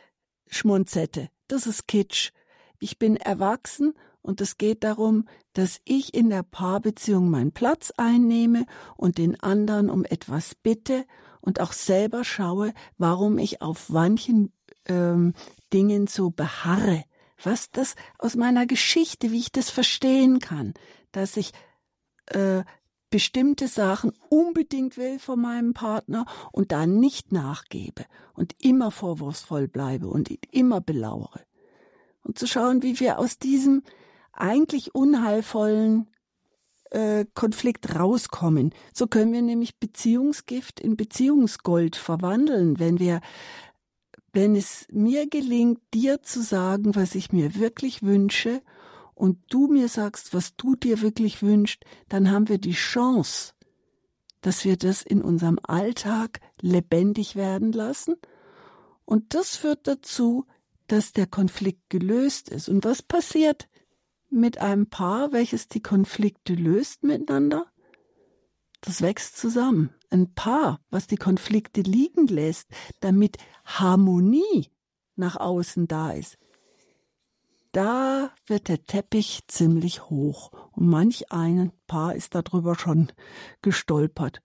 [0.47, 1.29] Schmunzette.
[1.47, 2.31] das ist Kitsch.
[2.79, 8.65] Ich bin erwachsen und es geht darum, dass ich in der Paarbeziehung meinen Platz einnehme
[8.95, 11.05] und den anderen um etwas bitte
[11.41, 14.53] und auch selber schaue, warum ich auf manchen
[14.85, 15.33] ähm,
[15.73, 17.03] Dingen so beharre.
[17.43, 20.73] Was das aus meiner Geschichte, wie ich das verstehen kann,
[21.11, 21.51] dass ich
[22.27, 22.63] äh,
[23.09, 30.07] bestimmte Sachen unbedingt will von meinem Partner und da nicht nachgebe und immer vorwurfsvoll bleibe
[30.07, 31.41] und ihn immer belauere.
[32.23, 33.83] Und zu schauen, wie wir aus diesem
[34.31, 36.07] eigentlich unheilvollen
[36.91, 38.73] äh, Konflikt rauskommen.
[38.93, 43.21] So können wir nämlich Beziehungsgift in Beziehungsgold verwandeln, wenn wir
[44.33, 48.61] wenn es mir gelingt, dir zu sagen, was ich mir wirklich wünsche,
[49.21, 53.53] und du mir sagst, was du dir wirklich wünschst, dann haben wir die Chance,
[54.41, 58.15] dass wir das in unserem Alltag lebendig werden lassen.
[59.05, 60.47] Und das führt dazu,
[60.87, 62.67] dass der Konflikt gelöst ist.
[62.67, 63.69] Und was passiert
[64.31, 67.67] mit einem Paar, welches die Konflikte löst miteinander?
[68.81, 69.93] Das wächst zusammen.
[70.11, 72.67] Ein Paar, was die Konflikte liegen lässt,
[72.99, 74.69] damit Harmonie
[75.15, 76.37] nach außen da ist.
[77.71, 83.11] Da wird der Teppich ziemlich hoch und manch ein Paar ist darüber schon
[83.61, 84.41] gestolpert.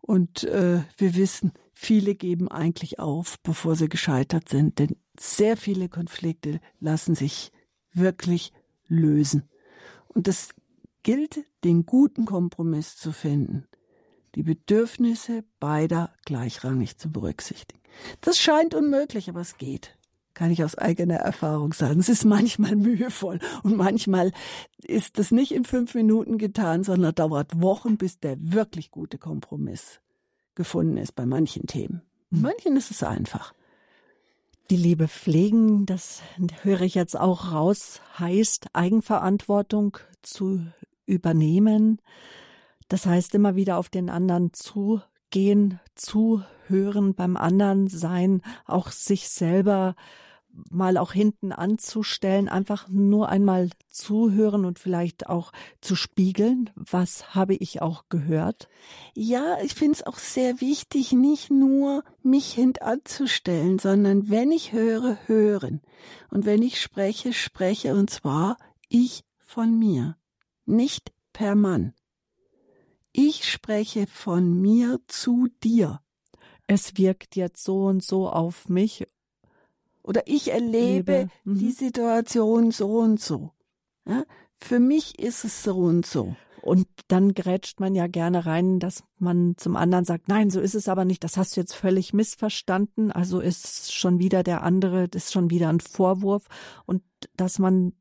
[0.00, 5.88] Und äh, wir wissen, viele geben eigentlich auf, bevor sie gescheitert sind, denn sehr viele
[5.88, 7.52] Konflikte lassen sich
[7.92, 8.52] wirklich
[8.88, 9.48] lösen.
[10.08, 10.50] Und es
[11.04, 13.68] gilt, den guten Kompromiss zu finden,
[14.34, 17.80] die Bedürfnisse beider gleichrangig zu berücksichtigen.
[18.20, 19.96] Das scheint unmöglich, aber es geht.
[20.34, 22.00] Kann ich aus eigener Erfahrung sagen.
[22.00, 24.32] Es ist manchmal mühevoll und manchmal
[24.82, 30.00] ist das nicht in fünf Minuten getan, sondern dauert Wochen, bis der wirklich gute Kompromiss
[30.56, 32.02] gefunden ist bei manchen Themen.
[32.30, 32.42] Hm.
[32.42, 33.54] Manchen ist es einfach.
[34.70, 36.22] Die Liebe pflegen, das
[36.62, 40.66] höre ich jetzt auch raus, heißt Eigenverantwortung zu
[41.06, 42.00] übernehmen.
[42.88, 49.94] Das heißt immer wieder auf den anderen zugehen, zuhören, beim anderen sein, auch sich selber
[50.70, 56.70] mal auch hinten anzustellen, einfach nur einmal zuhören und vielleicht auch zu spiegeln.
[56.74, 58.68] Was habe ich auch gehört?
[59.14, 65.18] Ja, ich finde es auch sehr wichtig, nicht nur mich hintanzustellen, sondern wenn ich höre,
[65.26, 65.80] hören.
[66.30, 68.56] Und wenn ich spreche, spreche und zwar
[68.88, 70.16] ich von mir,
[70.66, 71.94] nicht per Mann.
[73.16, 76.00] Ich spreche von mir zu dir.
[76.66, 79.06] Es wirkt jetzt so und so auf mich
[80.02, 81.58] oder ich erlebe mhm.
[81.58, 83.52] die Situation so und so.
[84.04, 84.24] Ja?
[84.56, 86.34] Für mich ist es so und so.
[86.60, 90.74] Und dann grätscht man ja gerne rein, dass man zum anderen sagt, nein, so ist
[90.74, 93.12] es aber nicht, das hast du jetzt völlig missverstanden.
[93.12, 96.48] Also ist schon wieder der andere, das ist schon wieder ein Vorwurf.
[96.84, 97.04] Und
[97.36, 97.92] dass man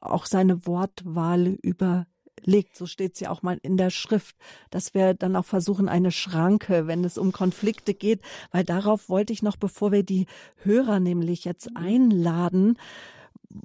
[0.00, 2.06] auch seine Wortwahl über
[2.44, 2.76] legt.
[2.76, 4.36] So steht es ja auch mal in der Schrift,
[4.70, 9.32] dass wir dann auch versuchen, eine Schranke, wenn es um Konflikte geht, weil darauf wollte
[9.32, 10.26] ich noch, bevor wir die
[10.62, 12.76] Hörer nämlich jetzt einladen,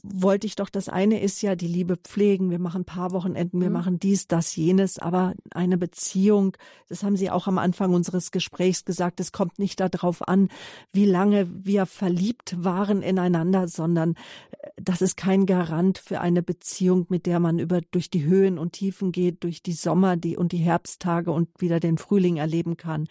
[0.03, 2.49] wollte ich doch, das eine ist ja die Liebe pflegen.
[2.49, 3.73] Wir machen paar Wochenenden, wir mhm.
[3.73, 6.57] machen dies, das, jenes, aber eine Beziehung,
[6.89, 10.49] das haben Sie auch am Anfang unseres Gesprächs gesagt, es kommt nicht darauf an,
[10.91, 14.15] wie lange wir verliebt waren ineinander, sondern
[14.51, 18.57] äh, das ist kein Garant für eine Beziehung, mit der man über, durch die Höhen
[18.57, 22.75] und Tiefen geht, durch die Sommer, die und die Herbsttage und wieder den Frühling erleben
[22.75, 23.07] kann.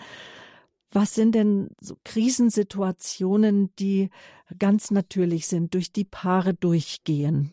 [0.95, 4.11] Was sind denn so Krisensituationen, die
[4.59, 7.53] ganz natürlich sind, durch die Paare durchgehen?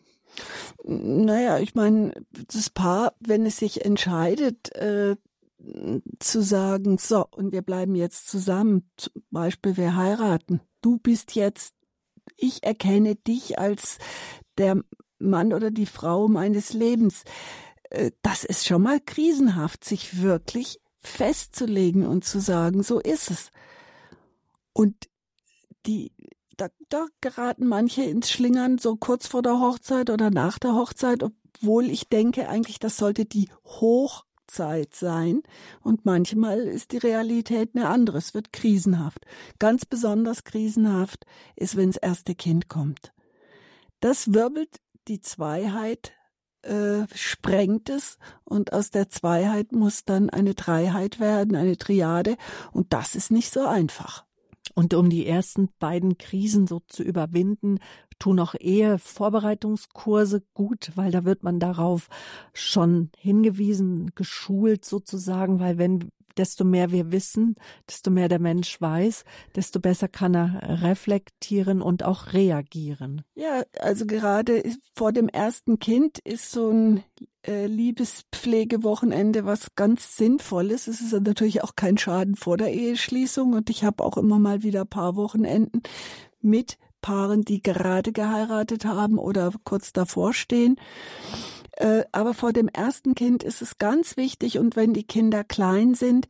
[0.84, 5.16] Naja, ich meine, das Paar, wenn es sich entscheidet, äh,
[6.20, 11.74] zu sagen, so, und wir bleiben jetzt zusammen, zum Beispiel wir heiraten, du bist jetzt,
[12.36, 13.98] ich erkenne dich als
[14.56, 14.82] der
[15.18, 17.24] Mann oder die Frau meines Lebens.
[17.90, 23.50] Äh, das ist schon mal krisenhaft, sich wirklich festzulegen und zu sagen, so ist es.
[24.72, 24.94] Und
[25.86, 26.12] die,
[26.56, 31.22] da, da geraten manche ins Schlingern so kurz vor der Hochzeit oder nach der Hochzeit,
[31.22, 35.42] obwohl ich denke eigentlich, das sollte die Hochzeit sein.
[35.80, 38.18] Und manchmal ist die Realität eine andere.
[38.18, 39.26] Es wird krisenhaft.
[39.58, 43.12] Ganz besonders krisenhaft ist, wenn das erste Kind kommt.
[44.00, 46.12] Das wirbelt die Zweiheit
[46.62, 52.36] äh, sprengt es und aus der Zweiheit muss dann eine Dreiheit werden, eine Triade
[52.72, 54.24] und das ist nicht so einfach.
[54.74, 57.78] Und um die ersten beiden Krisen so zu überwinden,
[58.18, 62.08] tun auch Ehevorbereitungskurse gut, weil da wird man darauf
[62.54, 67.56] schon hingewiesen, geschult sozusagen, weil wenn desto mehr wir wissen,
[67.88, 73.22] desto mehr der Mensch weiß, desto besser kann er reflektieren und auch reagieren.
[73.34, 74.62] Ja, also gerade
[74.94, 77.04] vor dem ersten Kind ist so ein
[77.46, 80.86] äh, Liebespflegewochenende was ganz Sinnvolles.
[80.86, 84.62] Es ist natürlich auch kein Schaden vor der Eheschließung und ich habe auch immer mal
[84.62, 85.82] wieder paar Wochenenden
[86.40, 90.76] mit Paaren, die gerade geheiratet haben oder kurz davor stehen.
[91.82, 95.94] Äh, aber vor dem ersten Kind ist es ganz wichtig und wenn die Kinder klein
[95.94, 96.28] sind,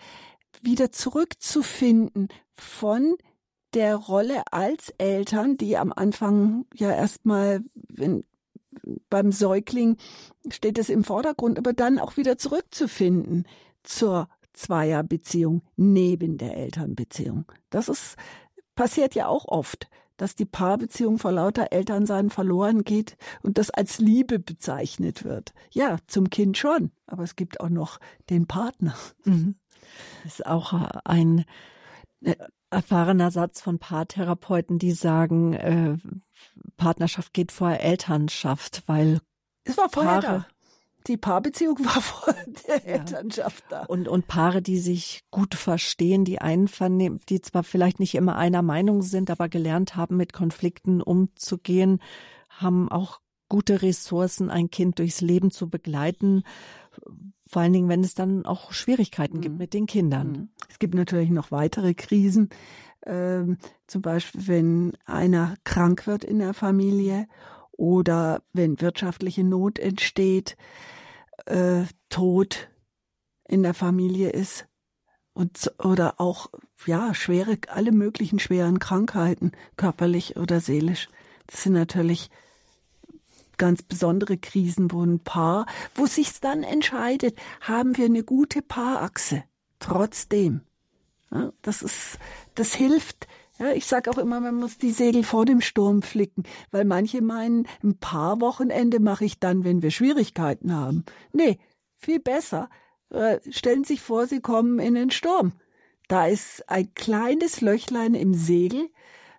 [0.62, 3.16] wieder zurückzufinden von
[3.74, 7.60] der Rolle als Eltern, die am Anfang ja erstmal,
[9.10, 9.98] beim Säugling
[10.48, 13.46] steht es im Vordergrund, aber dann auch wieder zurückzufinden
[13.82, 17.44] zur Zweierbeziehung neben der Elternbeziehung.
[17.68, 18.16] Das ist
[18.74, 19.90] passiert ja auch oft,
[20.22, 25.52] dass die Paarbeziehung vor lauter Elternsein verloren geht und das als Liebe bezeichnet wird.
[25.72, 27.98] Ja, zum Kind schon, aber es gibt auch noch
[28.30, 28.94] den Partner.
[29.24, 29.56] Mhm.
[30.22, 31.44] Das ist auch ein
[32.20, 32.36] äh,
[32.70, 35.96] erfahrener Satz von Paartherapeuten, die sagen, äh,
[36.76, 39.18] Partnerschaft geht vor Elternschaft, weil
[39.64, 40.46] es war vorher Paare, da.
[41.06, 42.34] Die Paarbeziehung war vor
[42.68, 42.98] der ja.
[42.98, 43.84] Elternschaft da.
[43.84, 48.62] Und, und Paare, die sich gut verstehen, die einvernehmen, die zwar vielleicht nicht immer einer
[48.62, 52.00] Meinung sind, aber gelernt haben, mit Konflikten umzugehen,
[52.48, 56.42] haben auch gute Ressourcen, ein Kind durchs Leben zu begleiten.
[57.46, 59.40] Vor allen Dingen, wenn es dann auch Schwierigkeiten mhm.
[59.42, 60.28] gibt mit den Kindern.
[60.28, 60.48] Mhm.
[60.70, 62.48] Es gibt natürlich noch weitere Krisen.
[63.04, 67.26] Ähm, zum Beispiel, wenn einer krank wird in der Familie
[67.82, 70.56] oder wenn wirtschaftliche Not entsteht,
[71.46, 72.68] äh, Tod
[73.48, 74.68] in der Familie ist
[75.34, 76.50] und oder auch
[76.86, 81.08] ja schwere alle möglichen schweren Krankheiten körperlich oder seelisch.
[81.48, 82.30] Das sind natürlich
[83.58, 85.66] ganz besondere Krisen, wo ein Paar,
[85.96, 89.42] wo sich's dann entscheidet, haben wir eine gute Paarachse
[89.80, 90.60] trotzdem.
[91.32, 92.20] Ja, das ist
[92.54, 93.26] das hilft
[93.58, 97.20] ja, ich sage auch immer, man muss die Segel vor dem Sturm flicken, weil manche
[97.20, 101.04] meinen, ein paar Wochenende mache ich dann, wenn wir Schwierigkeiten haben.
[101.32, 101.58] Nee,
[101.96, 102.70] viel besser.
[103.10, 105.52] Äh, stellen Sie sich vor, Sie kommen in den Sturm.
[106.08, 108.88] Da ist ein kleines Löchlein im Segel,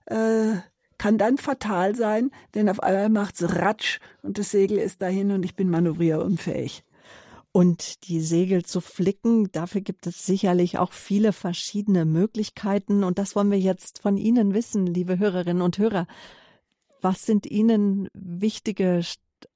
[0.06, 0.56] äh,
[0.97, 5.43] kann dann fatal sein, denn auf einmal macht's Ratsch und das Segel ist dahin und
[5.43, 6.84] ich bin manövrierunfähig.
[7.55, 13.03] Und die Segel zu flicken, dafür gibt es sicherlich auch viele verschiedene Möglichkeiten.
[13.03, 16.07] Und das wollen wir jetzt von Ihnen wissen, liebe Hörerinnen und Hörer.
[16.99, 19.01] Was sind Ihnen wichtige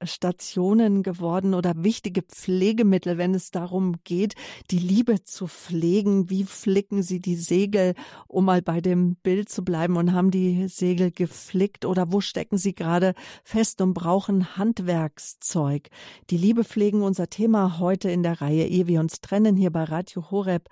[0.02, 4.34] Stationen geworden oder wichtige Pflegemittel, wenn es darum geht,
[4.70, 6.30] die Liebe zu pflegen.
[6.30, 7.94] Wie flicken Sie die Segel,
[8.26, 12.58] um mal bei dem Bild zu bleiben und haben die Segel geflickt oder wo stecken
[12.58, 15.88] Sie gerade fest und brauchen Handwerkszeug?
[16.30, 19.84] Die Liebe pflegen unser Thema heute in der Reihe Ehe wir uns trennen hier bei
[19.84, 20.68] Radio Horeb.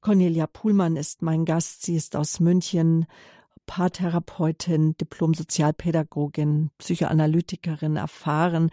[0.00, 1.82] Cornelia Puhlmann ist mein Gast.
[1.82, 3.06] Sie ist aus München
[3.66, 8.70] Paartherapeutin, Diplom-Sozialpädagogin, Psychoanalytikerin, erfahren,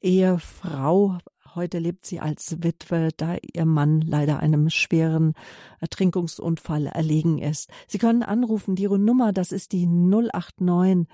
[0.00, 1.18] Ehefrau.
[1.54, 5.34] Heute lebt sie als Witwe, da ihr Mann leider einem schweren
[5.80, 7.70] Ertrinkungsunfall erlegen ist.
[7.86, 11.06] Sie können anrufen, die Nummer, das ist die 089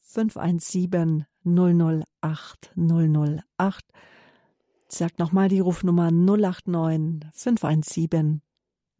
[0.00, 3.84] 517 008 008.
[4.92, 8.42] Ich nochmal die Rufnummer 089 517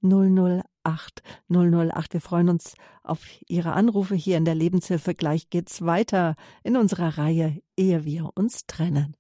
[0.03, 2.13] 008 008.
[2.13, 5.15] Wir freuen uns auf Ihre Anrufe hier in der Lebenshilfe.
[5.15, 9.17] Gleich geht's weiter in unserer Reihe, ehe wir uns trennen.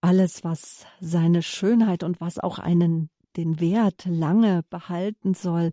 [0.00, 5.72] Alles, was seine Schönheit und was auch einen den Wert lange behalten soll,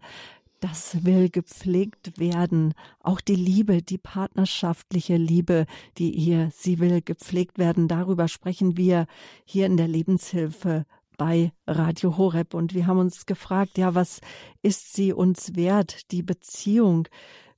[0.61, 2.73] das will gepflegt werden.
[2.99, 5.65] Auch die Liebe, die partnerschaftliche Liebe,
[5.97, 7.87] die Ehe, sie will gepflegt werden.
[7.87, 9.07] Darüber sprechen wir
[9.43, 10.85] hier in der Lebenshilfe
[11.17, 12.53] bei Radio Horeb.
[12.53, 14.21] Und wir haben uns gefragt, ja, was
[14.61, 17.07] ist sie uns wert, die Beziehung?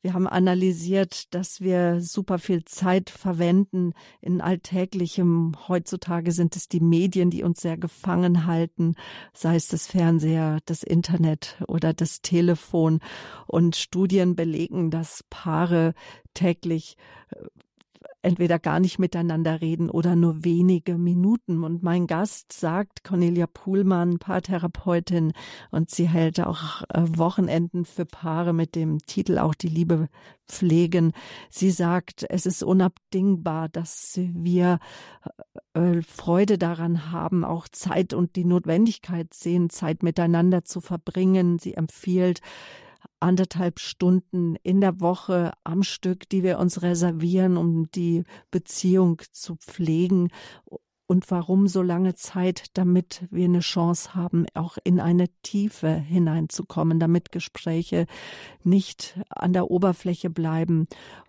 [0.04, 5.54] Wir haben analysiert, dass wir super viel Zeit verwenden in alltäglichem.
[5.70, 8.96] Heutzutage sind es die Medien, die uns sehr gefangen halten,
[9.34, 13.00] sei es das Fernseher, das Internet oder das Telefon.
[13.48, 15.94] Und Studien belegen, dass Paare
[16.34, 16.98] täglich
[17.30, 17.38] äh,
[18.24, 21.63] entweder gar nicht miteinander reden oder nur wenige Minuten.
[21.63, 25.34] Und mein Gast sagt, Cornelia Puhlmann, Paartherapeutin,
[25.71, 30.07] und sie hält auch äh, Wochenenden für Paare mit dem Titel auch die Liebe
[30.47, 31.11] pflegen.
[31.49, 34.80] Sie sagt, es ist unabdingbar, dass wir
[35.74, 41.59] äh, Freude daran haben, auch Zeit und die Notwendigkeit sehen, Zeit miteinander zu verbringen.
[41.59, 42.41] Sie empfiehlt,
[43.20, 49.56] anderthalb Stunden in der Woche am Stück, die wir uns reservieren, um die Beziehung zu
[49.56, 50.30] pflegen.
[51.06, 56.99] Und warum so lange Zeit, damit wir eine Chance haben, auch in eine Tiefe hineinzukommen,
[56.99, 58.08] damit Gespräche
[58.64, 60.88] nicht an der Oberfläche bleiben.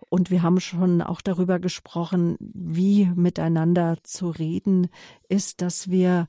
[0.09, 4.87] Und wir haben schon auch darüber gesprochen, wie miteinander zu reden
[5.27, 6.27] ist, dass wir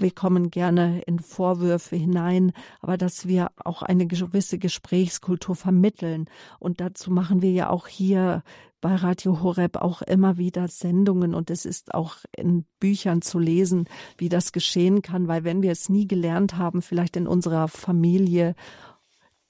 [0.00, 6.26] wir kommen gerne in Vorwürfe hinein, aber dass wir auch eine gewisse Gesprächskultur vermitteln.
[6.58, 8.42] Und dazu machen wir ja auch hier
[8.80, 13.84] bei Radio Horeb auch immer wieder Sendungen und es ist auch in Büchern zu lesen,
[14.16, 18.54] wie das geschehen kann, weil wenn wir es nie gelernt haben, vielleicht in unserer Familie,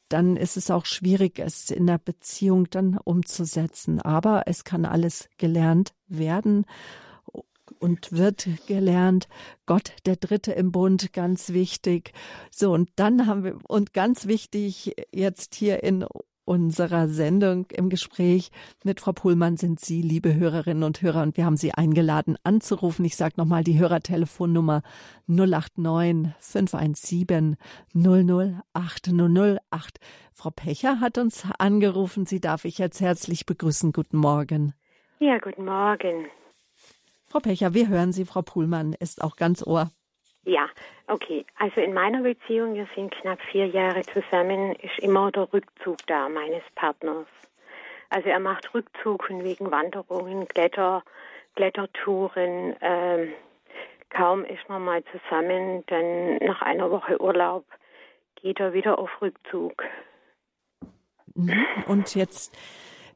[0.09, 4.01] dann ist es auch schwierig, es in der Beziehung dann umzusetzen.
[4.01, 6.67] Aber es kann alles gelernt werden
[7.81, 9.29] und wird gelernt.
[9.67, 12.13] Gott, der Dritte im Bund, ganz wichtig.
[12.51, 16.05] So, und dann haben wir, und ganz wichtig jetzt hier in
[16.51, 18.51] unserer Sendung im Gespräch
[18.83, 23.05] mit Frau Pullmann sind Sie, liebe Hörerinnen und Hörer, und wir haben Sie eingeladen anzurufen.
[23.05, 24.83] Ich sage nochmal die Hörertelefonnummer
[25.29, 27.57] 089 517
[27.95, 30.01] 008 008.
[30.33, 32.27] Frau Pecher hat uns angerufen.
[32.27, 33.93] Sie darf ich jetzt herzlich begrüßen.
[33.93, 34.75] Guten Morgen.
[35.21, 36.27] Ja, guten Morgen.
[37.31, 38.25] Frau Pecher, wir hören Sie.
[38.25, 39.91] Frau Puhlmann ist auch ganz Ohr.
[40.43, 40.69] Ja,
[41.07, 41.47] okay.
[41.57, 46.29] Also in meiner Beziehung, wir sind knapp vier Jahre zusammen, ist immer der Rückzug da
[46.29, 47.29] meines Partners.
[48.09, 51.05] Also er macht Rückzug wegen Wanderungen, Kletter,
[51.55, 52.75] Klettertouren.
[52.81, 53.33] Ähm,
[54.09, 57.65] kaum ist man mal zusammen, dann nach einer Woche Urlaub
[58.43, 59.85] geht er wieder auf Rückzug.
[61.35, 61.65] Mhm.
[61.87, 62.57] Und jetzt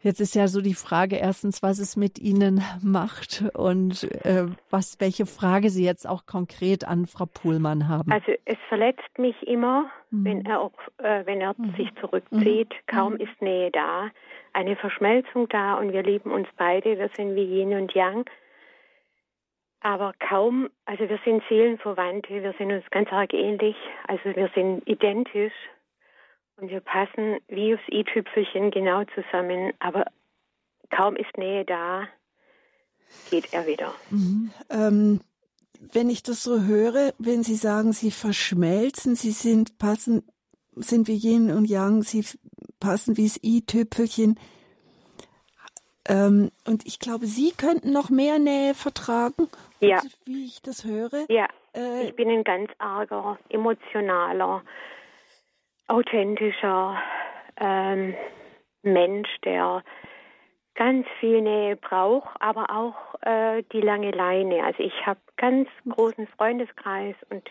[0.05, 5.01] Jetzt ist ja so die Frage erstens, was es mit Ihnen macht und äh, was,
[5.01, 8.13] welche Frage Sie jetzt auch konkret an Frau Puhlmann haben.
[8.13, 10.25] Also es verletzt mich immer, mhm.
[10.27, 11.75] wenn er, auch, äh, wenn er mhm.
[11.79, 12.69] sich zurückzieht.
[12.69, 12.87] Mhm.
[12.87, 13.21] Kaum mhm.
[13.21, 14.11] ist Nähe da,
[14.53, 16.99] eine Verschmelzung da und wir lieben uns beide.
[16.99, 18.27] Wir sind wie Yin und Yang.
[19.81, 23.77] Aber kaum, also wir sind Seelenverwandte, wir sind uns ganz arg ähnlich,
[24.07, 25.53] also wir sind identisch,
[26.57, 30.07] und wir passen wie aufs i-Tüpfelchen genau zusammen, aber
[30.91, 32.07] kaum ist Nähe da,
[33.31, 33.95] geht er wieder.
[34.11, 34.51] Mhm.
[34.71, 35.21] Ähm,
[35.93, 40.23] wenn ich das so höre, wenn Sie sagen, Sie verschmelzen, Sie sind passen,
[40.77, 42.25] sind wie Yin und Yang, Sie
[42.81, 44.39] passen wie das i-Tüpfelchen.
[46.07, 49.49] Ähm, und ich glaube, Sie könnten noch mehr Nähe vertragen,
[49.81, 50.01] ja.
[50.25, 51.27] wie ich das höre.
[51.29, 54.63] Ja, äh, ich bin ein ganz arger, emotionaler,
[55.89, 56.99] authentischer
[57.57, 58.15] ähm,
[58.83, 59.83] Mensch, der
[60.75, 64.65] ganz viel Nähe braucht, aber auch äh, die lange Leine.
[64.65, 67.49] Also ich habe ganz großen Freundeskreis und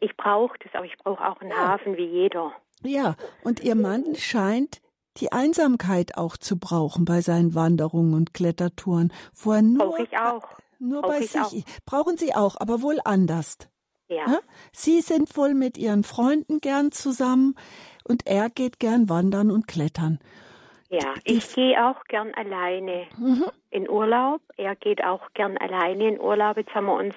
[0.00, 1.68] ich brauche das, aber ich brauche auch einen ja.
[1.68, 2.52] Hafen wie jeder.
[2.82, 4.80] Ja, und Ihr Mann scheint
[5.18, 9.12] die Einsamkeit auch zu brauchen bei seinen Wanderungen und Klettertouren.
[9.32, 10.48] Vorher nur, Brauche ich auch.
[10.80, 11.40] Nur Brauch bei sich.
[11.40, 11.84] Auch.
[11.86, 13.58] Brauchen Sie auch, aber wohl anders.
[14.14, 14.38] Ja.
[14.72, 17.56] Sie sind wohl mit Ihren Freunden gern zusammen
[18.04, 20.18] und er geht gern wandern und klettern.
[20.90, 23.44] Ja, ich gehe auch gern alleine mhm.
[23.70, 24.40] in Urlaub.
[24.56, 26.56] Er geht auch gern alleine in Urlaub.
[26.56, 27.14] Jetzt haben wir uns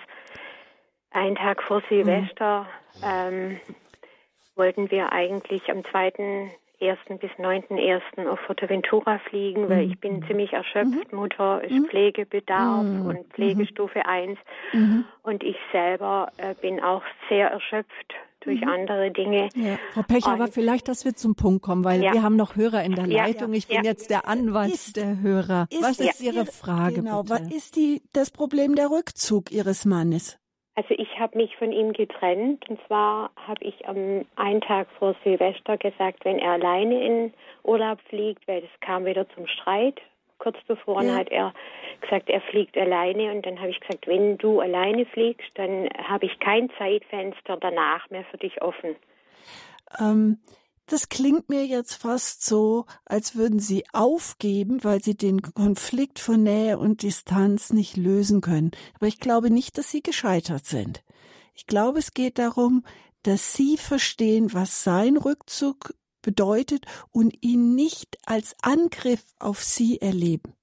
[1.11, 3.03] einen Tag vor Silvester mhm.
[3.03, 3.59] ähm,
[4.55, 6.49] wollten wir eigentlich am 2.
[6.79, 7.19] 1.
[7.19, 8.27] bis 9.1.
[8.27, 9.91] auf Fuerteventura fliegen, weil mhm.
[9.91, 11.11] ich bin ziemlich erschöpft.
[11.11, 11.19] Mhm.
[11.19, 11.85] Mutter ist mhm.
[11.85, 13.05] Pflegebedarf mhm.
[13.05, 14.37] und Pflegestufe 1.
[14.73, 15.05] Mhm.
[15.23, 18.69] Und ich selber äh, bin auch sehr erschöpft durch mhm.
[18.69, 19.49] andere Dinge.
[19.55, 19.77] Ja.
[19.93, 22.13] Frau Pecher, aber vielleicht, dass wir zum Punkt kommen, weil ja.
[22.13, 23.53] wir haben noch Hörer in der Leitung.
[23.53, 25.67] Ich bin jetzt der Anwalt ist, der Hörer.
[25.69, 26.95] Ist, was ist Ihre Frage?
[26.95, 27.33] Genau, bitte?
[27.33, 30.39] was ist die, das Problem der Rückzug Ihres Mannes?
[30.77, 35.15] Also ich habe mich von ihm getrennt und zwar habe ich am einen Tag vor
[35.23, 39.99] Silvester gesagt, wenn er alleine in Urlaub fliegt, weil es kam wieder zum Streit.
[40.37, 41.15] Kurz bevor ja.
[41.15, 41.51] hat er
[42.01, 46.27] gesagt, er fliegt alleine und dann habe ich gesagt, wenn du alleine fliegst, dann habe
[46.27, 48.95] ich kein Zeitfenster danach mehr für dich offen.
[49.99, 50.37] Ähm,
[50.87, 56.43] das klingt mir jetzt fast so, als würden Sie aufgeben, weil Sie den Konflikt von
[56.43, 58.71] Nähe und Distanz nicht lösen können.
[58.95, 61.03] Aber ich glaube nicht, dass Sie gescheitert sind.
[61.53, 62.85] Ich glaube, es geht darum,
[63.23, 70.53] dass Sie verstehen, was sein Rückzug bedeutet und ihn nicht als Angriff auf Sie erleben.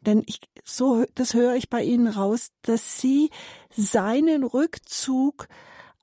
[0.00, 3.30] Denn ich, so, das höre ich bei Ihnen raus, dass Sie
[3.76, 5.48] seinen Rückzug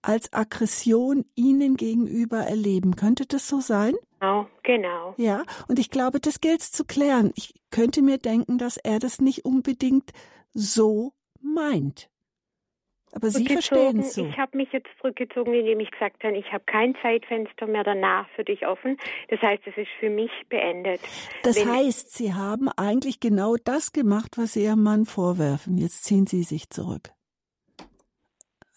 [0.07, 2.95] als Aggression Ihnen gegenüber erleben.
[2.95, 3.93] Könnte das so sein?
[4.19, 5.13] Genau, genau.
[5.17, 7.31] Ja, und ich glaube, das gilt zu klären.
[7.35, 10.11] Ich könnte mir denken, dass er das nicht unbedingt
[10.53, 12.09] so meint.
[13.11, 14.25] Aber Sie verstehen es so.
[14.25, 18.27] Ich habe mich jetzt zurückgezogen, indem ich gesagt habe, ich habe kein Zeitfenster mehr danach
[18.35, 18.97] für dich offen.
[19.29, 21.01] Das heißt, es ist für mich beendet.
[21.43, 25.77] Das Wenn heißt, Sie haben eigentlich genau das gemacht, was Sie Ihrem Mann vorwerfen.
[25.77, 27.11] Jetzt ziehen Sie sich zurück.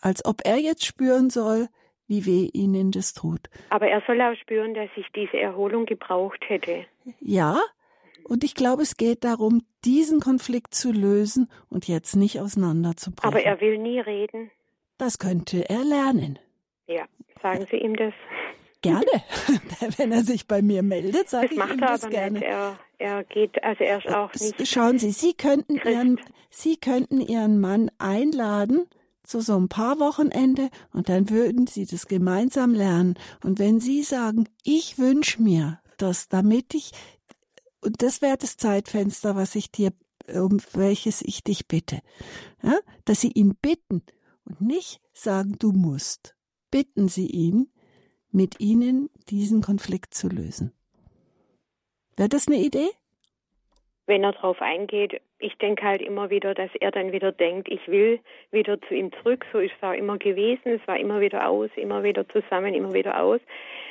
[0.01, 1.69] Als ob er jetzt spüren soll,
[2.07, 3.41] wie weh Ihnen das tut.
[3.69, 6.85] Aber er soll auch spüren, dass ich diese Erholung gebraucht hätte.
[7.21, 7.61] Ja,
[8.25, 13.33] und ich glaube, es geht darum, diesen Konflikt zu lösen und jetzt nicht auseinanderzubrechen.
[13.33, 14.51] Aber er will nie reden.
[14.99, 16.39] Das könnte er lernen.
[16.87, 17.05] Ja,
[17.43, 18.13] sagen Sie ihm das.
[18.83, 19.07] Gerne.
[19.97, 22.39] Wenn er sich bei mir meldet, sage ich ihm das gerne.
[22.39, 22.43] Nicht.
[22.43, 24.67] Er, er geht, also er ist auch nicht.
[24.67, 26.21] Schauen Sie, Sie könnten Ihren,
[26.51, 28.89] Sie könnten Ihren Mann einladen
[29.31, 33.15] zu so ein paar Wochenende und dann würden Sie das gemeinsam lernen.
[33.43, 36.93] Und wenn Sie sagen, ich wünsche mir das, damit ich
[37.81, 39.93] und das wäre das Zeitfenster, was ich dir,
[40.29, 42.01] um welches ich dich bitte.
[42.63, 42.79] Ja?
[43.05, 44.03] Dass sie ihn bitten
[44.45, 46.37] und nicht sagen, du musst.
[46.71, 47.73] Bitten sie ihn,
[48.31, 50.73] mit ihnen diesen Konflikt zu lösen.
[52.17, 52.91] Wäre das eine Idee?
[54.11, 57.87] Wenn er darauf eingeht, ich denke halt immer wieder, dass er dann wieder denkt, ich
[57.87, 58.19] will
[58.51, 59.47] wieder zu ihm zurück.
[59.53, 60.81] So ist es auch immer gewesen.
[60.81, 63.41] Es war immer wieder aus, immer wieder zusammen, immer wieder aus.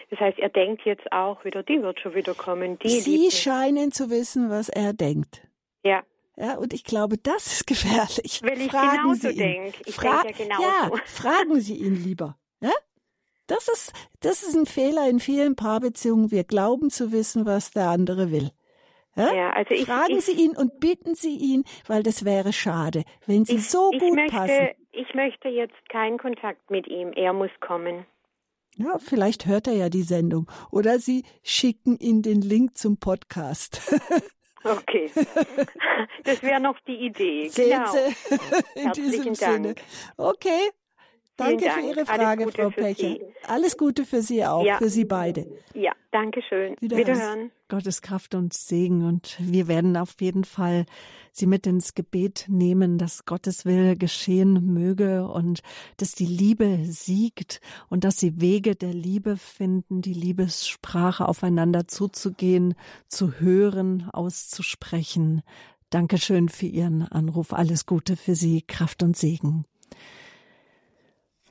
[0.09, 2.77] Das heißt, er denkt jetzt auch wieder, die wird schon wieder kommen.
[2.79, 5.47] Die Sie scheinen zu wissen, was er denkt.
[5.85, 6.03] Ja.
[6.35, 8.41] Ja, und ich glaube, das ist gefährlich.
[8.43, 9.79] Weil ich fragen genauso denke.
[9.85, 10.95] Ich Fra denke ja genauso.
[10.97, 12.37] Ja, fragen Sie ihn lieber.
[12.59, 12.73] Ja?
[13.47, 16.29] Das ist, das ist ein Fehler in vielen Paarbeziehungen.
[16.29, 18.51] Wir glauben zu wissen, was der andere will.
[19.19, 19.33] Ja?
[19.33, 23.03] ja also ich, Fragen ich, Sie ihn und bitten Sie ihn, weil das wäre schade,
[23.25, 24.69] wenn Sie ich, so gut möchte, passen.
[24.91, 27.11] Ich möchte jetzt keinen Kontakt mit ihm.
[27.13, 28.05] Er muss kommen.
[28.75, 30.49] Ja, vielleicht hört er ja die Sendung.
[30.71, 33.81] Oder Sie schicken ihm den Link zum Podcast.
[34.63, 35.09] Okay.
[36.25, 37.47] Das wäre noch die Idee.
[37.47, 37.91] Sehen genau.
[37.91, 38.35] Sie?
[38.75, 39.39] In Herzlichen diesem Dank.
[39.39, 39.75] Sinne.
[40.17, 40.69] Okay.
[41.39, 41.79] Danke Dank.
[41.79, 43.17] für Ihre Frage, Frau Pecher.
[43.47, 44.77] Alles Gute für Sie auch, ja.
[44.77, 45.47] für Sie beide.
[45.73, 46.75] Ja, danke schön.
[46.79, 47.07] Wiederhören.
[47.07, 47.51] Wiederhören.
[47.69, 49.05] Gottes Kraft und Segen.
[49.05, 50.85] Und wir werden auf jeden Fall
[51.31, 55.61] Sie mit ins Gebet nehmen, dass Gottes Will geschehen möge und
[55.97, 62.75] dass die Liebe siegt und dass Sie Wege der Liebe finden, die Liebessprache aufeinander zuzugehen,
[63.07, 65.41] zu hören, auszusprechen.
[65.89, 67.53] Dankeschön für Ihren Anruf.
[67.53, 69.65] Alles Gute für Sie, Kraft und Segen.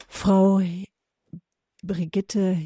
[0.08, 0.60] Frau
[1.84, 2.56] Brigitte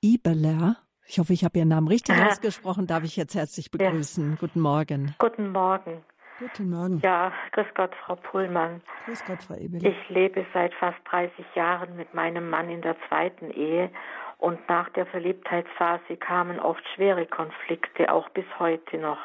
[0.00, 2.28] Ibeler, ich hoffe, ich habe Ihren Namen richtig Aha.
[2.28, 4.32] ausgesprochen, darf ich jetzt herzlich begrüßen.
[4.32, 4.36] Ja.
[4.38, 5.14] Guten Morgen.
[5.18, 6.04] Guten Morgen.
[6.38, 7.00] Guten Morgen.
[7.02, 8.80] Ja, grüß Gott, Frau Pullmann.
[9.06, 9.90] Grüß Gott, Frau Ibeler.
[9.90, 13.90] Ich lebe seit fast 30 Jahren mit meinem Mann in der zweiten Ehe
[14.36, 19.18] und nach der Verliebtheitsphase kamen oft schwere Konflikte, auch bis heute noch.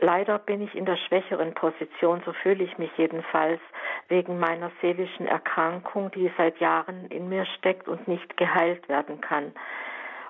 [0.00, 3.60] Leider bin ich in der schwächeren Position, so fühle ich mich jedenfalls,
[4.08, 9.52] wegen meiner seelischen Erkrankung, die seit Jahren in mir steckt und nicht geheilt werden kann.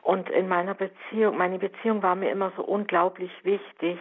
[0.03, 3.99] Und in meiner Beziehung, meine Beziehung war mir immer so unglaublich wichtig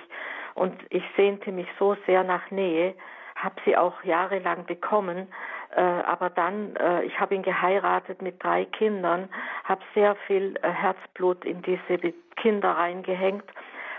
[0.54, 2.96] und ich sehnte mich so sehr nach Nähe,
[3.36, 5.28] habe sie auch jahrelang bekommen,
[5.76, 9.30] äh, aber dann, äh, ich habe ihn geheiratet mit drei Kindern,
[9.66, 13.44] habe sehr viel äh, Herzblut in diese Kinder reingehängt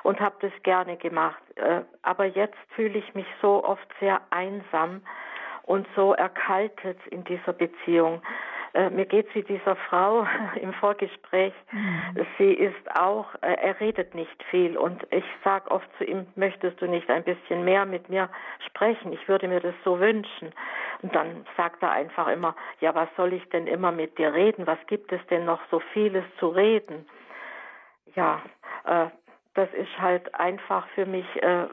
[0.09, 1.43] und habe das gerne gemacht.
[1.57, 5.03] Äh, aber jetzt fühle ich mich so oft sehr einsam
[5.65, 8.23] und so erkaltet in dieser Beziehung.
[8.73, 10.27] Äh, mir geht es wie dieser Frau
[10.63, 11.53] im Vorgespräch.
[11.73, 12.27] Mhm.
[12.39, 16.81] Sie ist auch, äh, er redet nicht viel und ich sage oft zu ihm, möchtest
[16.81, 18.31] du nicht ein bisschen mehr mit mir
[18.67, 19.13] sprechen?
[19.13, 20.55] Ich würde mir das so wünschen.
[21.03, 24.67] Und dann sagt er einfach immer, ja, was soll ich denn immer mit dir reden?
[24.67, 27.07] Was gibt es denn noch so vieles zu reden?
[28.15, 28.41] Ja,
[28.87, 29.09] äh,
[29.59, 31.67] das ist halt einfach für mich äh,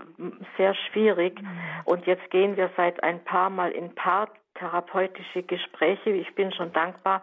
[0.58, 1.40] sehr schwierig.
[1.84, 6.10] Und jetzt gehen wir seit ein paar Mal in paartherapeutische Gespräche.
[6.10, 7.22] Ich bin schon dankbar,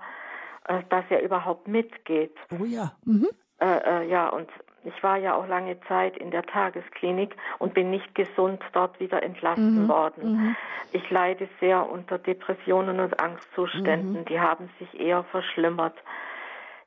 [0.69, 2.37] äh, dass er überhaupt mitgeht.
[2.61, 2.93] Oh ja.
[3.05, 3.27] Mhm.
[3.59, 4.49] Äh, äh ja, und
[4.85, 9.21] ich war ja auch lange Zeit in der Tagesklinik und bin nicht gesund dort wieder
[9.21, 9.89] entlassen mhm.
[9.89, 10.33] worden.
[10.33, 10.57] Mhm.
[10.93, 14.21] Ich leide sehr unter Depressionen und Angstzuständen.
[14.21, 14.25] Mhm.
[14.27, 15.97] Die haben sich eher verschlimmert.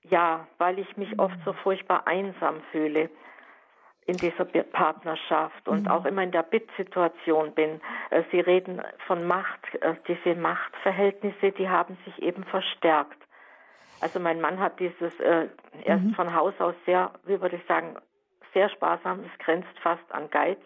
[0.04, 3.10] Ja, weil ich mich oft so furchtbar einsam fühle
[4.06, 5.88] in dieser Partnerschaft und mhm.
[5.88, 7.82] auch immer in der Bittsituation bin.
[8.12, 9.62] Äh, Sie reden von Macht.
[9.82, 13.18] Äh, diese Machtverhältnisse, die haben sich eben verstärkt.
[14.02, 15.48] Also mein Mann hat dieses, äh,
[15.84, 16.14] er ist mhm.
[16.14, 17.96] von Haus aus sehr, wie würde ich sagen,
[18.54, 19.22] sehr sparsam.
[19.22, 20.60] Es grenzt fast an Geiz.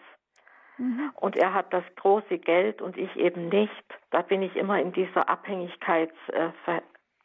[0.77, 1.11] Mhm.
[1.15, 3.71] Und er hat das große Geld und ich eben nicht.
[4.11, 6.49] Da bin ich immer in dieser Abhängigkeits, äh,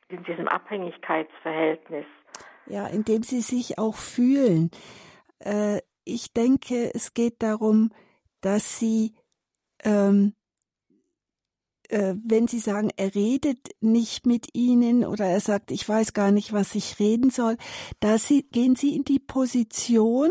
[0.08, 2.06] in diesem Abhängigkeitsverhältnis.
[2.66, 4.70] Ja, in dem sie sich auch fühlen.
[5.40, 7.90] Äh, ich denke, es geht darum,
[8.40, 9.14] dass sie
[9.82, 10.34] ähm,
[11.88, 16.30] äh, wenn Sie sagen, er redet nicht mit Ihnen oder er sagt, ich weiß gar
[16.30, 17.56] nicht, was ich reden soll,
[18.00, 20.30] da Sie, gehen Sie in die Position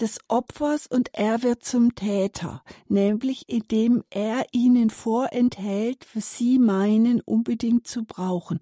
[0.00, 7.20] des Opfers und er wird zum Täter, nämlich indem er Ihnen vorenthält, was Sie meinen
[7.20, 8.60] unbedingt zu brauchen.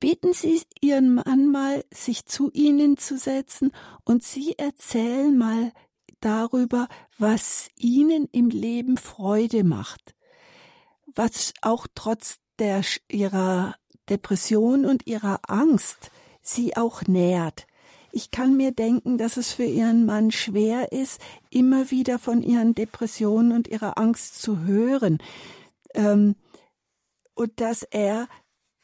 [0.00, 3.72] Bitten Sie Ihren Mann mal, sich zu Ihnen zu setzen
[4.04, 5.72] und Sie erzählen mal
[6.20, 6.88] darüber,
[7.18, 10.14] was Ihnen im Leben Freude macht
[11.18, 13.74] was auch trotz der, ihrer
[14.08, 17.66] Depression und ihrer Angst sie auch nährt.
[18.10, 21.20] Ich kann mir denken, dass es für ihren Mann schwer ist,
[21.50, 25.18] immer wieder von ihren Depressionen und ihrer Angst zu hören.
[25.94, 26.36] Ähm,
[27.34, 28.28] und dass er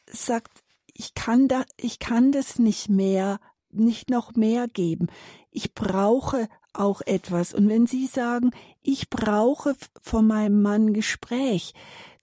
[0.07, 0.63] sagt,
[0.97, 3.39] ich kann da, ich kann das nicht mehr,
[3.69, 5.07] nicht noch mehr geben.
[5.51, 7.53] Ich brauche auch etwas.
[7.53, 11.73] Und wenn Sie sagen, ich brauche von meinem Mann Gespräch,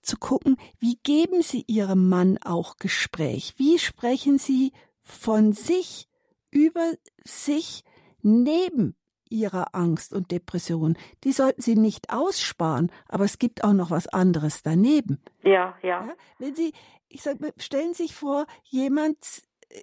[0.01, 3.53] zu gucken, wie geben Sie Ihrem Mann auch Gespräch?
[3.57, 6.07] Wie sprechen Sie von sich
[6.51, 6.93] über
[7.23, 7.83] sich
[8.21, 8.95] neben
[9.33, 10.97] Ihrer Angst und Depression?
[11.23, 15.21] Die sollten Sie nicht aussparen, aber es gibt auch noch was anderes daneben.
[15.43, 16.05] Ja, ja.
[16.05, 16.73] ja wenn Sie,
[17.09, 19.17] ich sag, stellen Sie sich vor, jemand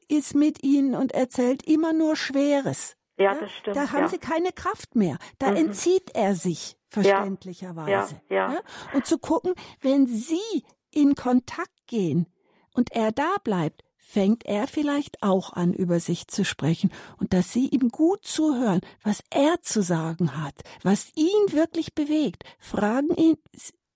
[0.08, 2.96] ist mit Ihnen und erzählt immer nur Schweres.
[3.18, 3.76] Ja, das stimmt.
[3.76, 4.08] Da haben ja.
[4.08, 5.18] Sie keine Kraft mehr.
[5.38, 5.56] Da mhm.
[5.56, 8.20] entzieht er sich verständlicherweise.
[8.30, 8.60] Ja, ja.
[8.94, 12.26] Und zu gucken, wenn Sie in Kontakt gehen
[12.74, 17.52] und er da bleibt, fängt er vielleicht auch an, über sich zu sprechen und dass
[17.52, 22.44] Sie ihm gut zuhören, was er zu sagen hat, was ihn wirklich bewegt.
[22.58, 23.36] Fragen ihn,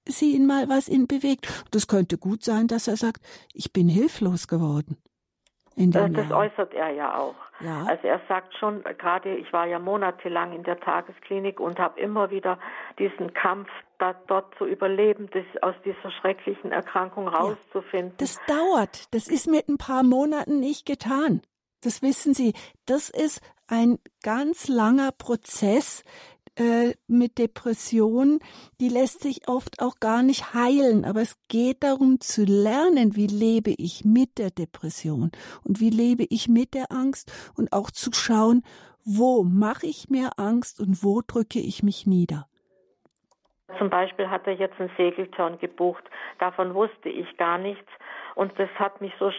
[0.07, 1.49] Sie ihn mal, was ihn bewegt.
[1.71, 4.99] Das könnte gut sein, dass er sagt, ich bin hilflos geworden.
[5.77, 6.39] Das Jahr.
[6.39, 7.35] äußert er ja auch.
[7.61, 7.85] Ja.
[7.87, 12.31] Also er sagt schon, gerade ich war ja monatelang in der Tagesklinik und habe immer
[12.31, 12.59] wieder
[12.99, 13.69] diesen Kampf,
[13.99, 18.11] da, dort zu überleben, das, aus dieser schrecklichen Erkrankung rauszufinden.
[18.11, 18.17] Ja.
[18.19, 19.15] Das dauert.
[19.15, 21.43] Das ist mit ein paar Monaten nicht getan.
[21.83, 22.55] Das wissen Sie.
[22.87, 26.03] Das ist ein ganz langer Prozess,
[26.57, 28.39] äh, mit Depressionen,
[28.81, 33.27] die lässt sich oft auch gar nicht heilen, aber es geht darum zu lernen, wie
[33.27, 35.31] lebe ich mit der Depression
[35.65, 38.63] und wie lebe ich mit der Angst und auch zu schauen,
[39.05, 42.47] wo mache ich mir Angst und wo drücke ich mich nieder.
[43.79, 46.05] Zum Beispiel hat er jetzt einen Segelturn gebucht.
[46.39, 47.91] Davon wusste ich gar nichts.
[48.35, 49.31] Und das hat mich so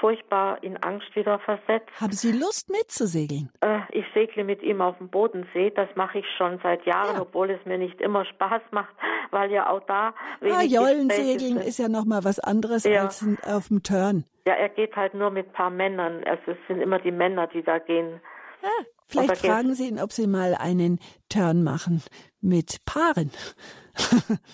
[0.00, 1.88] furchtbar in Angst wieder versetzt.
[2.00, 3.50] Haben Sie Lust mitzusegeln?
[3.60, 5.70] Äh, ich segle mit ihm auf dem Bodensee.
[5.70, 7.22] Das mache ich schon seit Jahren, ja.
[7.22, 8.94] obwohl es mir nicht immer Spaß macht,
[9.30, 10.14] weil ja auch da.
[10.42, 13.02] Ah, Jollensegeln ist ja noch mal was anderes ja.
[13.02, 14.24] als auf dem Turn.
[14.46, 16.22] Ja, er geht halt nur mit ein paar Männern.
[16.24, 18.20] Also es sind immer die Männer, die da gehen.
[18.62, 18.68] Ja,
[19.06, 22.02] vielleicht fragen Sie ihn, ob Sie mal einen Turn machen
[22.40, 23.30] mit Paaren.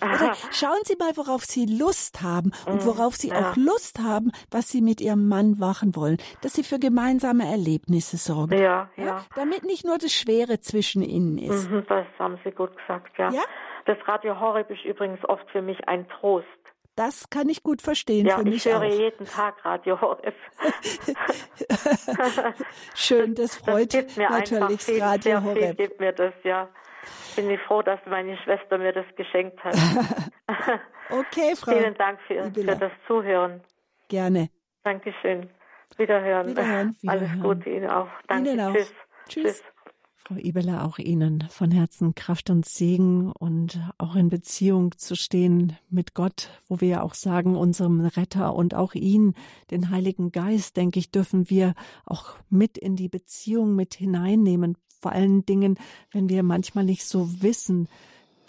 [0.01, 3.51] Also schauen Sie mal, worauf Sie Lust haben und mhm, worauf Sie ja.
[3.51, 8.17] auch Lust haben, was Sie mit Ihrem Mann machen wollen, dass Sie für gemeinsame Erlebnisse
[8.17, 8.59] sorgen.
[8.59, 9.05] Ja, ja.
[9.05, 11.71] ja damit nicht nur das Schwere zwischen Ihnen ist.
[11.71, 13.31] Mhm, das haben Sie gut gesagt, ja.
[13.31, 13.43] ja?
[13.87, 16.47] Das Radio Horeb ist übrigens oft für mich ein Trost.
[16.97, 18.27] Das kann ich gut verstehen.
[18.27, 18.85] Ja, für mich ich höre auch.
[18.85, 20.35] jeden Tag Radio Horeb.
[22.95, 25.79] Schön, das freut das mir natürlich viel, Radio Horeb.
[25.79, 26.69] Gibt mir das, ja
[27.37, 29.75] bin ich froh, dass meine Schwester mir das geschenkt hat.
[31.11, 31.73] okay, Frau.
[31.73, 33.61] Vielen Dank für, für das Zuhören.
[34.09, 34.51] Gerne.
[34.85, 35.51] Dankeschön.
[35.97, 36.49] Wiederhören.
[36.49, 36.97] Wiederhören.
[37.07, 38.09] Alles Gute Ihnen auch.
[38.29, 38.51] Danke.
[38.51, 38.73] Ihnen auch.
[38.73, 38.93] Tschüss.
[39.29, 39.45] Tschüss.
[39.45, 39.65] Tschüss.
[40.31, 45.77] Frau Ebeler, auch Ihnen von Herzen Kraft und Segen und auch in Beziehung zu stehen
[45.89, 49.35] mit Gott, wo wir ja auch sagen, unserem Retter und auch ihn,
[49.73, 51.75] den Heiligen Geist, denke ich, dürfen wir
[52.07, 55.79] auch mit in die Beziehung mit hineinnehmen, vor allen Dingen,
[56.13, 57.89] wenn wir manchmal nicht so wissen,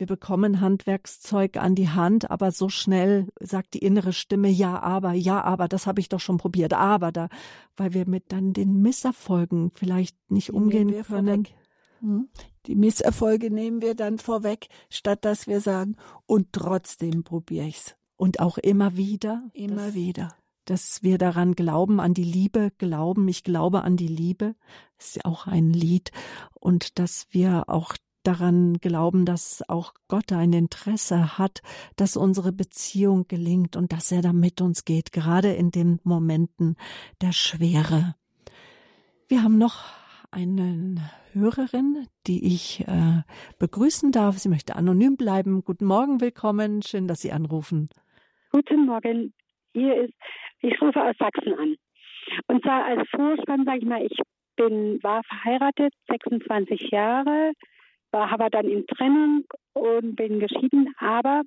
[0.01, 5.13] wir bekommen Handwerkszeug an die Hand, aber so schnell sagt die innere Stimme, ja, aber,
[5.13, 7.29] ja, aber, das habe ich doch schon probiert, aber da,
[7.77, 11.47] weil wir mit dann den Misserfolgen vielleicht nicht die umgehen können.
[11.99, 12.29] Hm?
[12.65, 17.95] Die Misserfolge nehmen wir dann vorweg, statt dass wir sagen, und trotzdem probiere ich's.
[18.17, 19.43] Und auch immer wieder.
[19.53, 20.35] Immer wieder
[20.65, 23.27] dass wir daran glauben, an die Liebe glauben.
[23.27, 24.55] Ich glaube an die Liebe.
[24.97, 26.11] Das ist ja auch ein Lied.
[26.53, 31.61] Und dass wir auch daran glauben, dass auch Gott ein Interesse hat,
[31.95, 36.75] dass unsere Beziehung gelingt und dass er da mit uns geht, gerade in den Momenten
[37.21, 38.15] der Schwere.
[39.27, 39.85] Wir haben noch
[40.29, 43.21] eine Hörerin, die ich äh,
[43.59, 44.37] begrüßen darf.
[44.37, 45.63] Sie möchte anonym bleiben.
[45.63, 46.81] Guten Morgen, willkommen.
[46.81, 47.89] Schön, dass Sie anrufen.
[48.51, 49.33] Guten Morgen.
[49.73, 50.13] Hier ist,
[50.61, 51.75] ich rufe aus Sachsen an.
[52.47, 54.17] Und zwar als Vorspann, sage ich mal, ich
[54.55, 57.53] bin, war verheiratet, 26 Jahre,
[58.11, 60.93] war aber dann in Trennung und bin geschieden.
[60.99, 61.43] Aber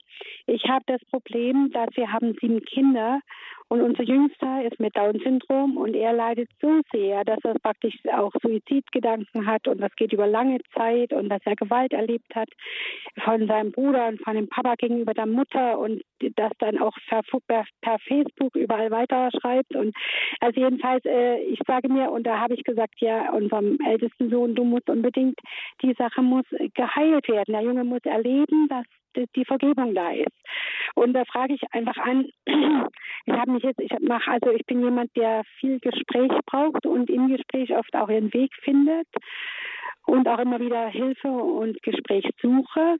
[0.46, 3.20] ich habe das Problem, dass wir haben sieben Kinder
[3.68, 8.32] und unser Jüngster ist mit Down-Syndrom und er leidet so sehr, dass er praktisch auch
[8.42, 12.48] Suizidgedanken hat und das geht über lange Zeit und dass er Gewalt erlebt hat
[13.24, 16.02] von seinem Bruder und von dem Papa gegenüber der Mutter und
[16.36, 17.22] das dann auch per,
[17.80, 19.74] per Facebook überall weiter schreibt.
[19.74, 19.94] Und
[20.40, 24.54] also jedenfalls, äh, ich sage mir, und da habe ich gesagt, ja, unserem ältesten Sohn,
[24.54, 25.38] du musst unbedingt,
[25.82, 26.44] die Sache muss
[26.74, 27.52] geheilt werden.
[27.52, 28.84] Der Junge muss erleben, dass
[29.36, 30.36] die Vergebung da ist.
[30.94, 32.26] Und da frage ich einfach an,
[33.26, 37.10] ich habe mich jetzt, ich mache, also ich bin jemand, der viel Gespräch braucht und
[37.10, 39.08] im Gespräch oft auch ihren Weg findet
[40.06, 42.96] und auch immer wieder Hilfe und Gespräch suche.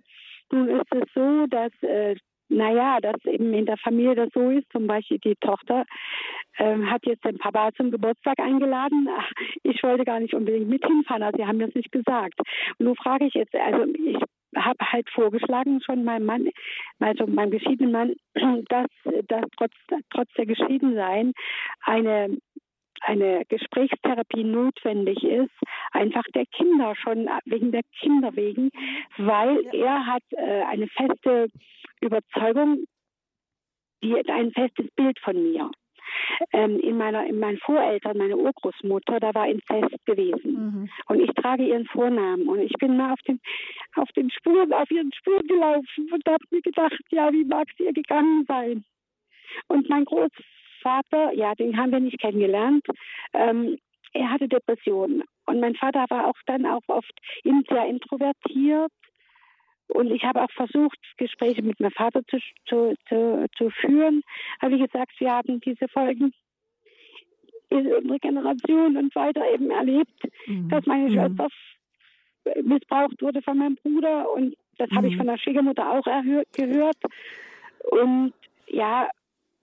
[0.53, 2.17] Nun ist es so, dass äh,
[2.49, 4.71] naja, dass eben in der Familie das so ist.
[4.71, 5.85] Zum Beispiel die Tochter
[6.59, 9.09] ähm, hat jetzt den Papa zum Geburtstag eingeladen.
[9.63, 12.39] Ich wollte gar nicht unbedingt mit hinfahren, also sie haben das nicht gesagt.
[12.79, 14.19] Und nun frage ich jetzt, also ich
[14.57, 16.49] habe halt vorgeschlagen schon meinem Mann,
[17.01, 18.15] also meinem geschiedenen Mann,
[18.69, 18.87] dass,
[19.29, 19.73] dass trotz,
[20.11, 21.33] trotz der Geschiedensein
[21.83, 22.37] eine
[23.01, 25.53] eine Gesprächstherapie notwendig ist,
[25.93, 28.71] einfach der Kinder schon wegen der Kinder wegen,
[29.19, 31.49] weil er hat äh, eine feste
[32.01, 32.85] Überzeugung,
[34.03, 35.71] die ein festes Bild von mir.
[36.53, 40.53] Ähm, in meiner, in meinen Voreltern, meine Urgroßmutter, da war Inzest gewesen.
[40.53, 40.91] Mhm.
[41.07, 42.49] Und ich trage ihren Vornamen.
[42.49, 43.41] Und ich bin mal auf den,
[43.97, 47.85] auf den Spuren, auf ihren Spuren gelaufen und habe mir gedacht, ja, wie mag es
[47.85, 48.85] ihr gegangen sein?
[49.69, 52.85] Und mein Großvater, ja, den haben wir nicht kennengelernt.
[53.33, 53.79] Ähm,
[54.13, 55.23] er hatte Depressionen.
[55.47, 57.13] Und mein Vater war auch dann auch oft
[57.43, 58.93] sehr introvertiert
[59.89, 64.23] und ich habe auch versucht, Gespräche mit meinem Vater zu, zu, zu, zu führen.
[64.61, 66.33] Aber wie gesagt, wir haben diese Folgen
[67.71, 70.69] in unserer Generation und weiter eben erlebt, mhm.
[70.69, 71.13] dass meine mhm.
[71.13, 71.49] Schwester
[72.63, 74.31] missbraucht wurde von meinem Bruder.
[74.33, 74.97] Und das mhm.
[74.97, 75.19] habe ich mhm.
[75.19, 76.05] von der Schwiegermutter auch
[76.53, 76.97] gehört.
[77.91, 78.33] Und
[78.69, 79.09] ja,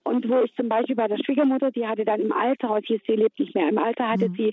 [0.04, 3.12] und wo ich zum Beispiel bei der Schwiegermutter, die hatte dann im Alter, heute sie
[3.12, 4.34] lebt nicht mehr, im Alter hatte mhm.
[4.34, 4.52] sie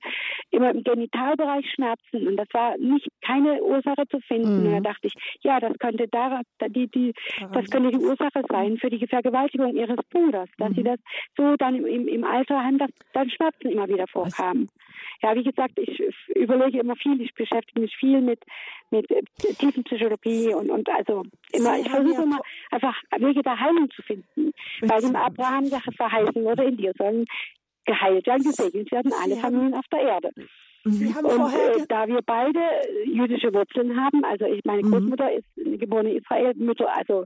[0.52, 4.62] immer im Genitalbereich Schmerzen und das war nicht keine Ursache zu finden.
[4.62, 4.66] Mhm.
[4.68, 7.14] Und da dachte ich, ja, das könnte da, die, die,
[7.52, 10.76] das könnte die Ursache sein für die Vergewaltigung ihres Bruders, dass mhm.
[10.76, 11.00] sie das
[11.38, 14.70] so dann im, im Alter haben, dass dann Schmerzen immer wieder vorkamen.
[15.22, 16.02] Ja, wie gesagt, ich
[16.36, 18.40] überlege immer viel, ich beschäftige mich viel mit,
[18.90, 19.08] mit
[19.60, 22.40] Tiefenpsychologie und, und also immer, ich versuche immer
[22.72, 24.52] einfach Wege der Heilung zu finden.
[24.82, 25.66] Weil dem Abraham
[25.96, 27.26] verheißen wurde, in dir sollen
[27.86, 30.30] geheilt werden, gesegnet werden alle Familien auf der Erde.
[30.86, 32.60] Sie haben und äh, da wir beide
[33.06, 34.92] jüdische Wurzeln haben, also ich, meine mhm.
[34.92, 35.74] Großmutter mhm.
[35.74, 37.26] ist geborene Israel, Mutter, also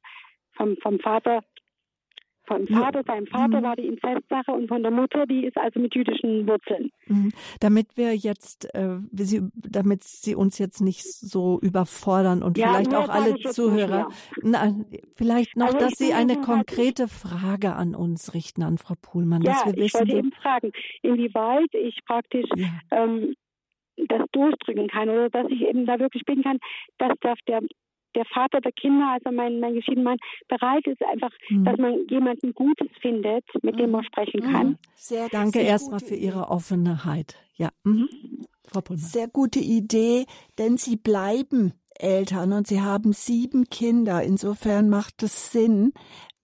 [0.55, 1.43] vom, vom Vater
[2.45, 3.63] von Vater, seinem Vater mhm.
[3.63, 6.91] war die Inzestsache und von der Mutter, die ist also mit jüdischen Wurzeln.
[7.07, 7.31] Mhm.
[7.59, 12.93] Damit wir jetzt, äh, Sie, damit Sie uns jetzt nicht so überfordern und ja, vielleicht
[12.93, 14.09] auch alle Zuhörer,
[14.41, 14.73] na,
[15.15, 19.53] vielleicht noch, also dass Sie eine konkrete Frage an uns richten, an Frau Pohlmann, ja,
[19.53, 19.85] dass wir wissen.
[19.85, 20.71] Ich wollte eben fragen,
[21.01, 22.67] inwieweit ich praktisch ja.
[22.91, 23.35] ähm,
[23.95, 26.57] das durchdrücken kann oder dass ich eben da wirklich bin kann,
[26.97, 27.61] dass der,
[28.15, 31.65] der Vater der Kinder, also mein, mein geschiedener Mann, bereit ist einfach, mhm.
[31.65, 34.51] dass man jemanden Gutes findet, mit dem man sprechen mhm.
[34.51, 34.77] kann.
[34.95, 37.35] Sehr, Danke erstmal für Ihre Offenheit.
[37.55, 38.09] Ja, mhm.
[38.65, 39.05] Frau Pullmann.
[39.05, 40.25] Sehr gute Idee,
[40.57, 44.23] denn Sie bleiben Eltern und Sie haben sieben Kinder.
[44.23, 45.93] Insofern macht es Sinn,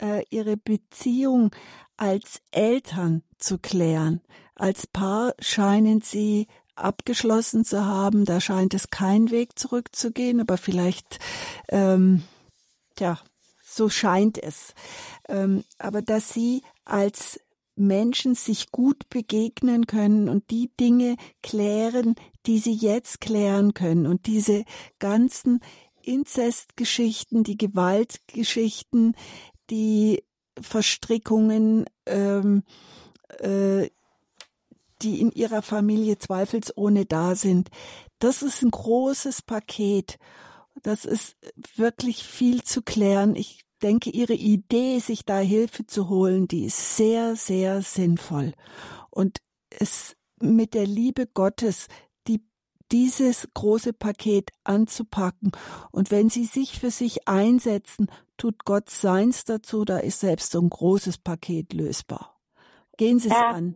[0.01, 1.51] äh, Ihre Beziehung
[1.97, 4.21] als Eltern zu klären.
[4.55, 6.47] Als Paar scheinen Sie
[6.83, 8.25] abgeschlossen zu haben.
[8.25, 11.19] Da scheint es kein Weg zurückzugehen, aber vielleicht,
[11.69, 12.23] ähm,
[12.97, 13.19] ja,
[13.63, 14.73] so scheint es.
[15.27, 17.39] Ähm, aber dass sie als
[17.75, 22.15] Menschen sich gut begegnen können und die Dinge klären,
[22.45, 24.65] die sie jetzt klären können und diese
[24.99, 25.61] ganzen
[26.01, 29.15] Inzestgeschichten, die Gewaltgeschichten,
[29.69, 30.23] die
[30.59, 32.63] Verstrickungen, ähm,
[33.39, 33.89] äh,
[35.01, 37.69] die in ihrer Familie zweifelsohne da sind.
[38.19, 40.17] Das ist ein großes Paket.
[40.81, 41.35] Das ist
[41.75, 43.35] wirklich viel zu klären.
[43.35, 48.53] Ich denke, Ihre Idee, sich da Hilfe zu holen, die ist sehr, sehr sinnvoll.
[49.09, 49.39] Und
[49.69, 51.87] es mit der Liebe Gottes,
[52.27, 52.41] die,
[52.91, 55.51] dieses große Paket anzupacken.
[55.91, 60.61] Und wenn Sie sich für sich einsetzen, tut Gott seins dazu, da ist selbst so
[60.61, 62.39] ein großes Paket lösbar.
[62.97, 63.51] Gehen Sie es ja.
[63.51, 63.75] an.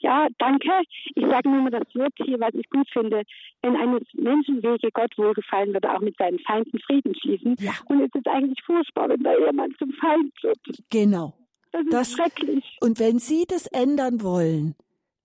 [0.00, 0.70] Ja, danke.
[1.14, 3.22] Ich sage nur mal das Wort hier, was ich gut finde.
[3.62, 7.56] Wenn eines Menschen Wege Gott wohlgefallen wird, auch mit seinen Feinden Frieden schließen.
[7.58, 7.72] Ja.
[7.86, 10.58] Und es ist eigentlich furchtbar, wenn der Ehemann zum Feind wird.
[10.90, 11.34] Genau.
[11.72, 12.76] Das ist das, schrecklich.
[12.80, 14.74] Und wenn Sie das ändern wollen,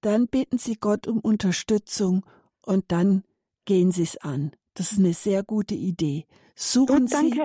[0.01, 2.25] dann bitten Sie Gott um Unterstützung
[2.65, 3.23] und dann
[3.65, 4.51] gehen Sie es an.
[4.73, 6.25] Das ist eine sehr gute Idee.
[6.55, 7.41] Suchen Sie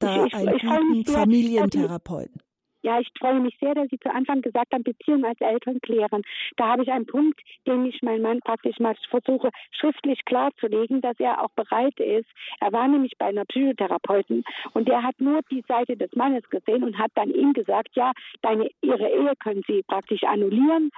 [0.00, 2.42] da ich, ich, einen guten Familientherapeuten.
[2.82, 6.22] Ja, ich freue mich sehr, dass Sie zu Anfang gesagt haben, Beziehung als Eltern klären.
[6.56, 11.18] Da habe ich einen Punkt, den ich meinem Mann praktisch mal versuche, schriftlich klarzulegen, dass
[11.20, 12.28] er auch bereit ist.
[12.60, 14.42] Er war nämlich bei einer Psychotherapeutin
[14.74, 18.12] und der hat nur die Seite des Mannes gesehen und hat dann ihm gesagt, ja,
[18.42, 20.90] deine, ihre Ehe können Sie praktisch annullieren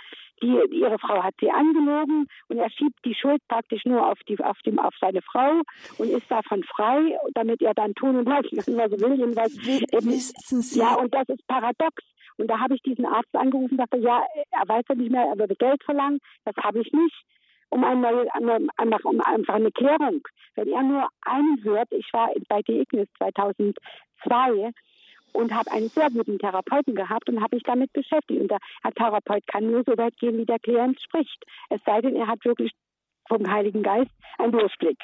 [0.43, 4.39] die, ihre Frau hat sie angelogen und er schiebt die Schuld praktisch nur auf, die,
[4.43, 5.62] auf, dem, auf seine Frau
[5.99, 9.18] und ist davon frei, damit er dann tun und lassen kann, was er will.
[9.18, 9.55] Jedenfalls,
[10.62, 10.80] Sie?
[10.80, 12.03] Ja, und das ist paradox.
[12.37, 15.24] Und da habe ich diesen Arzt angerufen und sagte, ja, er weiß ja nicht mehr,
[15.24, 16.18] er würde Geld verlangen.
[16.45, 17.24] Das habe ich nicht.
[17.70, 18.28] Um, eine,
[18.76, 20.22] einfach, um einfach eine Klärung.
[20.55, 24.72] Wenn er nur einen hört, ich war bei The Ignis 2002
[25.35, 28.41] und habe einen sehr guten Therapeuten gehabt und habe mich damit beschäftigt.
[28.41, 28.61] Und der
[28.95, 31.45] Therapeut kann nur so weit gehen, wie der Klient spricht.
[31.70, 32.72] Es sei denn, er hat wirklich
[33.28, 34.99] vom Heiligen Geist einen Durchblick.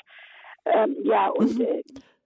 [0.67, 1.65] Ähm, ja, und mhm.
[1.65, 1.83] äh,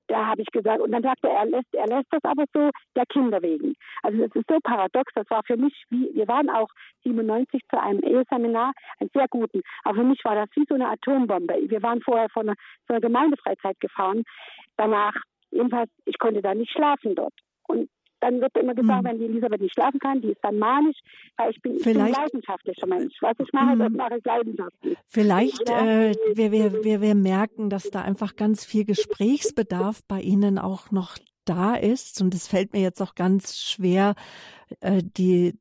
[0.09, 2.71] da habe ich gesagt, und dann sagte er, er lässt, er lässt das aber so
[2.95, 3.75] der Kinder wegen.
[4.03, 6.69] Also das ist so paradox, das war für mich wie, wir waren auch
[7.05, 10.91] 97 zu einem Eheseminar, einen sehr guten, aber für mich war das wie so eine
[10.91, 11.55] Atombombe.
[11.69, 14.25] Wir waren vorher von einer, von einer Gemeindefreizeit gefahren,
[14.77, 15.15] danach,
[15.51, 17.35] jedenfalls, ich konnte da nicht schlafen dort.
[17.67, 17.89] Und
[18.25, 19.09] dann wird immer gesagt, mhm.
[19.09, 20.97] wenn die Elisabeth nicht schlafen kann, die ist dann manisch,
[21.37, 23.15] weil ich bin, ich bin leidenschaftlicher Mensch.
[23.21, 23.81] Was ich mache, mhm.
[23.81, 24.99] das mache ich leidenschaftlich.
[25.07, 30.59] Vielleicht, äh, wir, wir, wir, wir merken, dass da einfach ganz viel Gesprächsbedarf bei Ihnen
[30.59, 32.23] auch noch da ist.
[32.23, 34.15] Und es fällt mir jetzt auch ganz schwer,
[34.81, 35.59] äh, die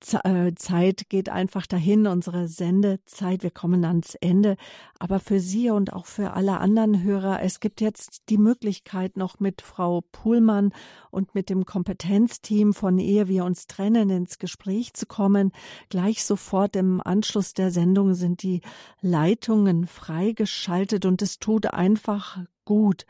[0.00, 4.56] Zeit geht einfach dahin, unsere Sendezeit, wir kommen ans Ende.
[4.98, 9.40] Aber für Sie und auch für alle anderen Hörer, es gibt jetzt die Möglichkeit, noch
[9.40, 10.72] mit Frau Puhlmann
[11.10, 15.52] und mit dem Kompetenzteam von Ehe wir uns trennen ins Gespräch zu kommen.
[15.90, 18.62] Gleich sofort im Anschluss der Sendung sind die
[19.02, 23.06] Leitungen freigeschaltet und es tut einfach gut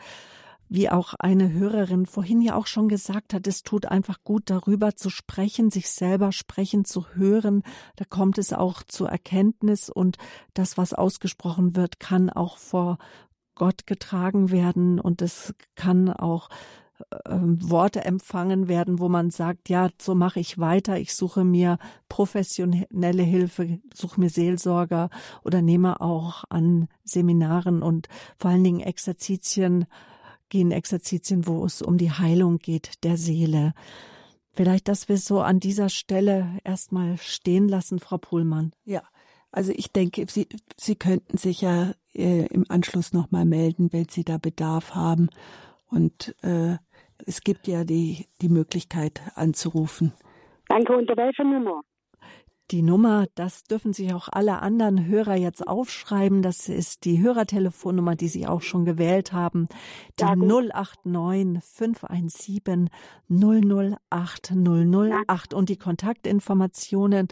[0.70, 4.94] wie auch eine Hörerin vorhin ja auch schon gesagt hat, es tut einfach gut, darüber
[4.94, 7.64] zu sprechen, sich selber sprechen zu hören.
[7.96, 10.16] Da kommt es auch zur Erkenntnis und
[10.54, 12.98] das, was ausgesprochen wird, kann auch vor
[13.56, 16.48] Gott getragen werden und es kann auch
[17.00, 21.78] äh, Worte empfangen werden, wo man sagt, ja, so mache ich weiter, ich suche mir
[22.08, 25.10] professionelle Hilfe, suche mir Seelsorger
[25.42, 28.08] oder nehme auch an Seminaren und
[28.38, 29.86] vor allen Dingen Exerzitien
[30.50, 33.72] gehen Exerzitien, wo es um die Heilung geht der Seele.
[34.52, 38.72] Vielleicht, dass wir so an dieser Stelle erstmal stehen lassen, Frau Pohlmann.
[38.84, 39.02] Ja,
[39.52, 44.24] also ich denke, Sie, Sie könnten sich ja äh, im Anschluss nochmal melden, wenn Sie
[44.24, 45.30] da Bedarf haben.
[45.88, 46.76] Und äh,
[47.26, 50.12] es gibt ja die, die Möglichkeit anzurufen.
[50.68, 51.80] Danke, unter welcher Nummer?
[52.70, 56.40] Die Nummer, das dürfen sich auch alle anderen Hörer jetzt aufschreiben.
[56.40, 59.66] Das ist die Hörertelefonnummer, die Sie auch schon gewählt haben.
[60.20, 62.88] Die ja, 089 517
[63.28, 67.26] 008 008 und die Kontaktinformationen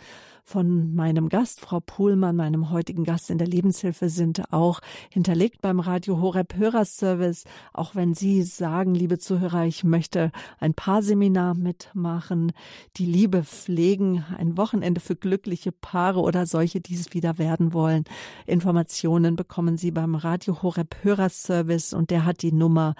[0.49, 4.80] von meinem Gast, Frau Pohlmann, meinem heutigen Gast in der Lebenshilfe, sind auch
[5.11, 7.44] hinterlegt beim Radio Horeb Hörerservice.
[7.74, 12.53] Auch wenn Sie sagen, liebe Zuhörer, ich möchte ein Paarseminar mitmachen,
[12.96, 18.05] die Liebe pflegen, ein Wochenende für glückliche Paare oder solche, die es wieder werden wollen.
[18.46, 22.94] Informationen bekommen Sie beim Radio Horeb Hörerservice und der hat die Nummer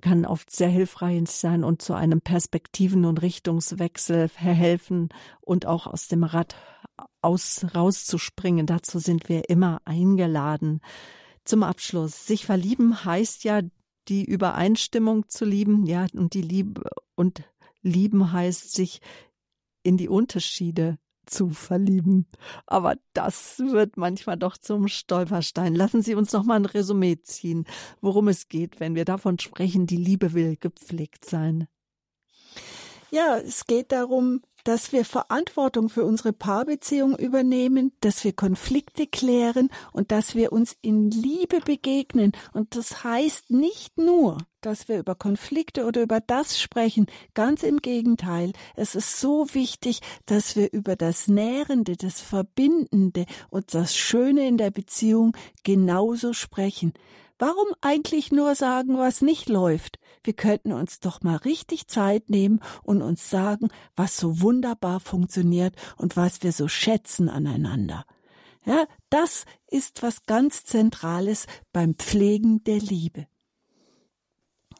[0.04, 6.10] kann oft sehr hilfreich sein und zu einem Perspektiven- und Richtungswechsel verhelfen und auch aus
[6.10, 6.56] dem Rad
[7.22, 8.66] aus, rauszuspringen.
[8.66, 10.82] Dazu sind wir immer eingeladen.
[11.45, 12.28] Zum Abschluss.
[12.28, 13.62] Sich verlieben heißt ja,
[14.10, 16.84] die Übereinstimmung zu lieben, ja, und die Liebe
[17.16, 17.43] und
[17.82, 18.99] lieben heißt, sich
[19.84, 22.28] in die Unterschiede zu verlieben.
[22.66, 25.76] Aber das wird manchmal doch zum Stolperstein.
[25.76, 27.66] Lassen Sie uns noch mal ein Resümee ziehen,
[28.02, 31.68] worum es geht, wenn wir davon sprechen, die Liebe will gepflegt sein.
[33.12, 39.70] Ja, es geht darum, dass wir Verantwortung für unsere Paarbeziehung übernehmen, dass wir Konflikte klären
[39.92, 42.32] und dass wir uns in Liebe begegnen.
[42.54, 47.05] Und das heißt nicht nur, dass wir über Konflikte oder über das sprechen.
[47.34, 48.53] Ganz im Gegenteil.
[48.76, 54.57] Es ist so wichtig, dass wir über das Nährende, das Verbindende und das Schöne in
[54.57, 56.93] der Beziehung genauso sprechen.
[57.39, 59.99] Warum eigentlich nur sagen, was nicht läuft?
[60.24, 65.76] Wir könnten uns doch mal richtig Zeit nehmen und uns sagen, was so wunderbar funktioniert
[65.97, 68.05] und was wir so schätzen aneinander.
[68.66, 73.28] Ja, das ist was ganz Zentrales beim Pflegen der Liebe.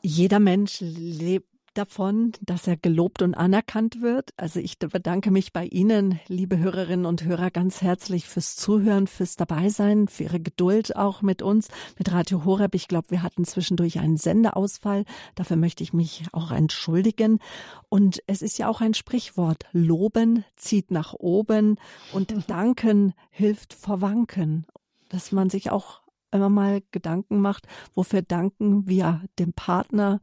[0.06, 4.32] Jeder Mensch lebt davon, dass er gelobt und anerkannt wird.
[4.36, 9.38] Also ich bedanke mich bei Ihnen, liebe Hörerinnen und Hörer, ganz herzlich fürs Zuhören, fürs
[9.38, 12.76] Dabeisein, für Ihre Geduld auch mit uns, mit Radio Horeb.
[12.76, 15.06] Ich glaube, wir hatten zwischendurch einen Sendeausfall.
[15.36, 17.39] Dafür möchte ich mich auch entschuldigen.
[17.88, 19.64] Und es ist ja auch ein Sprichwort.
[19.72, 21.78] Loben zieht nach oben
[22.12, 24.66] und danken hilft vor Wanken.
[25.08, 26.03] Dass man sich auch
[26.34, 30.19] immer mal Gedanken macht, wofür danken wir dem Partner,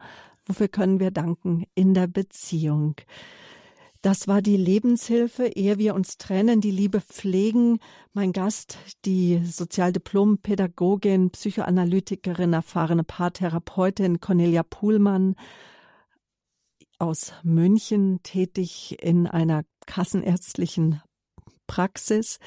[0.51, 2.97] Wofür können wir danken in der Beziehung?
[4.03, 7.79] Das war die Lebenshilfe, ehe wir uns trennen, die Liebe pflegen.
[8.15, 15.37] Mein Gast, die Sozialdiplom-Pädagogin, Psychoanalytikerin, erfahrene Paartherapeutin Cornelia Puhlmann
[16.99, 21.01] aus München, tätig in einer kassenärztlichen
[21.69, 22.41] Praxis.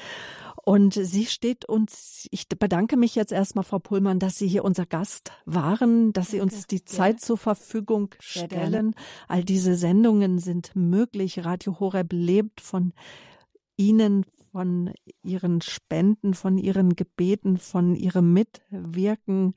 [0.66, 4.86] Und sie steht uns, ich bedanke mich jetzt erstmal, Frau Pullmann, dass Sie hier unser
[4.86, 6.54] Gast waren, dass Sie Danke.
[6.54, 7.26] uns die Zeit ja.
[7.26, 8.94] zur Verfügung stellen.
[9.28, 11.44] All diese Sendungen sind möglich.
[11.44, 12.94] Radio Horeb lebt von
[13.76, 19.54] Ihnen, von Ihren Spenden, von Ihren Gebeten, von Ihrem Mitwirken.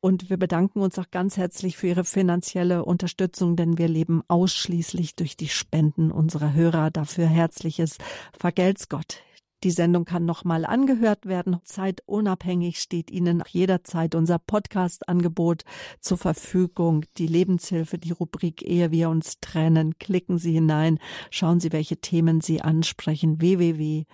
[0.00, 5.16] Und wir bedanken uns auch ganz herzlich für Ihre finanzielle Unterstützung, denn wir leben ausschließlich
[5.16, 6.92] durch die Spenden unserer Hörer.
[6.92, 7.98] Dafür herzliches
[8.38, 9.22] Vergelt's Gott.
[9.64, 11.56] Die Sendung kann nochmal angehört werden.
[11.64, 15.64] Zeitunabhängig steht Ihnen jederzeit unser Podcast-Angebot
[16.00, 17.04] zur Verfügung.
[17.16, 19.98] Die Lebenshilfe, die Rubrik Ehe wir uns trennen.
[19.98, 21.00] Klicken Sie hinein.
[21.30, 23.40] Schauen Sie, welche Themen Sie ansprechen.
[23.40, 24.06] www.horeb.org.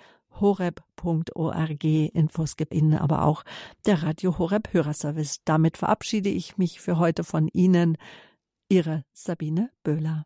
[1.84, 3.44] Infos gibt Ihnen aber auch
[3.84, 5.42] der Radio Horeb Hörerservice.
[5.44, 7.98] Damit verabschiede ich mich für heute von Ihnen.
[8.70, 10.24] Ihre Sabine Böhler.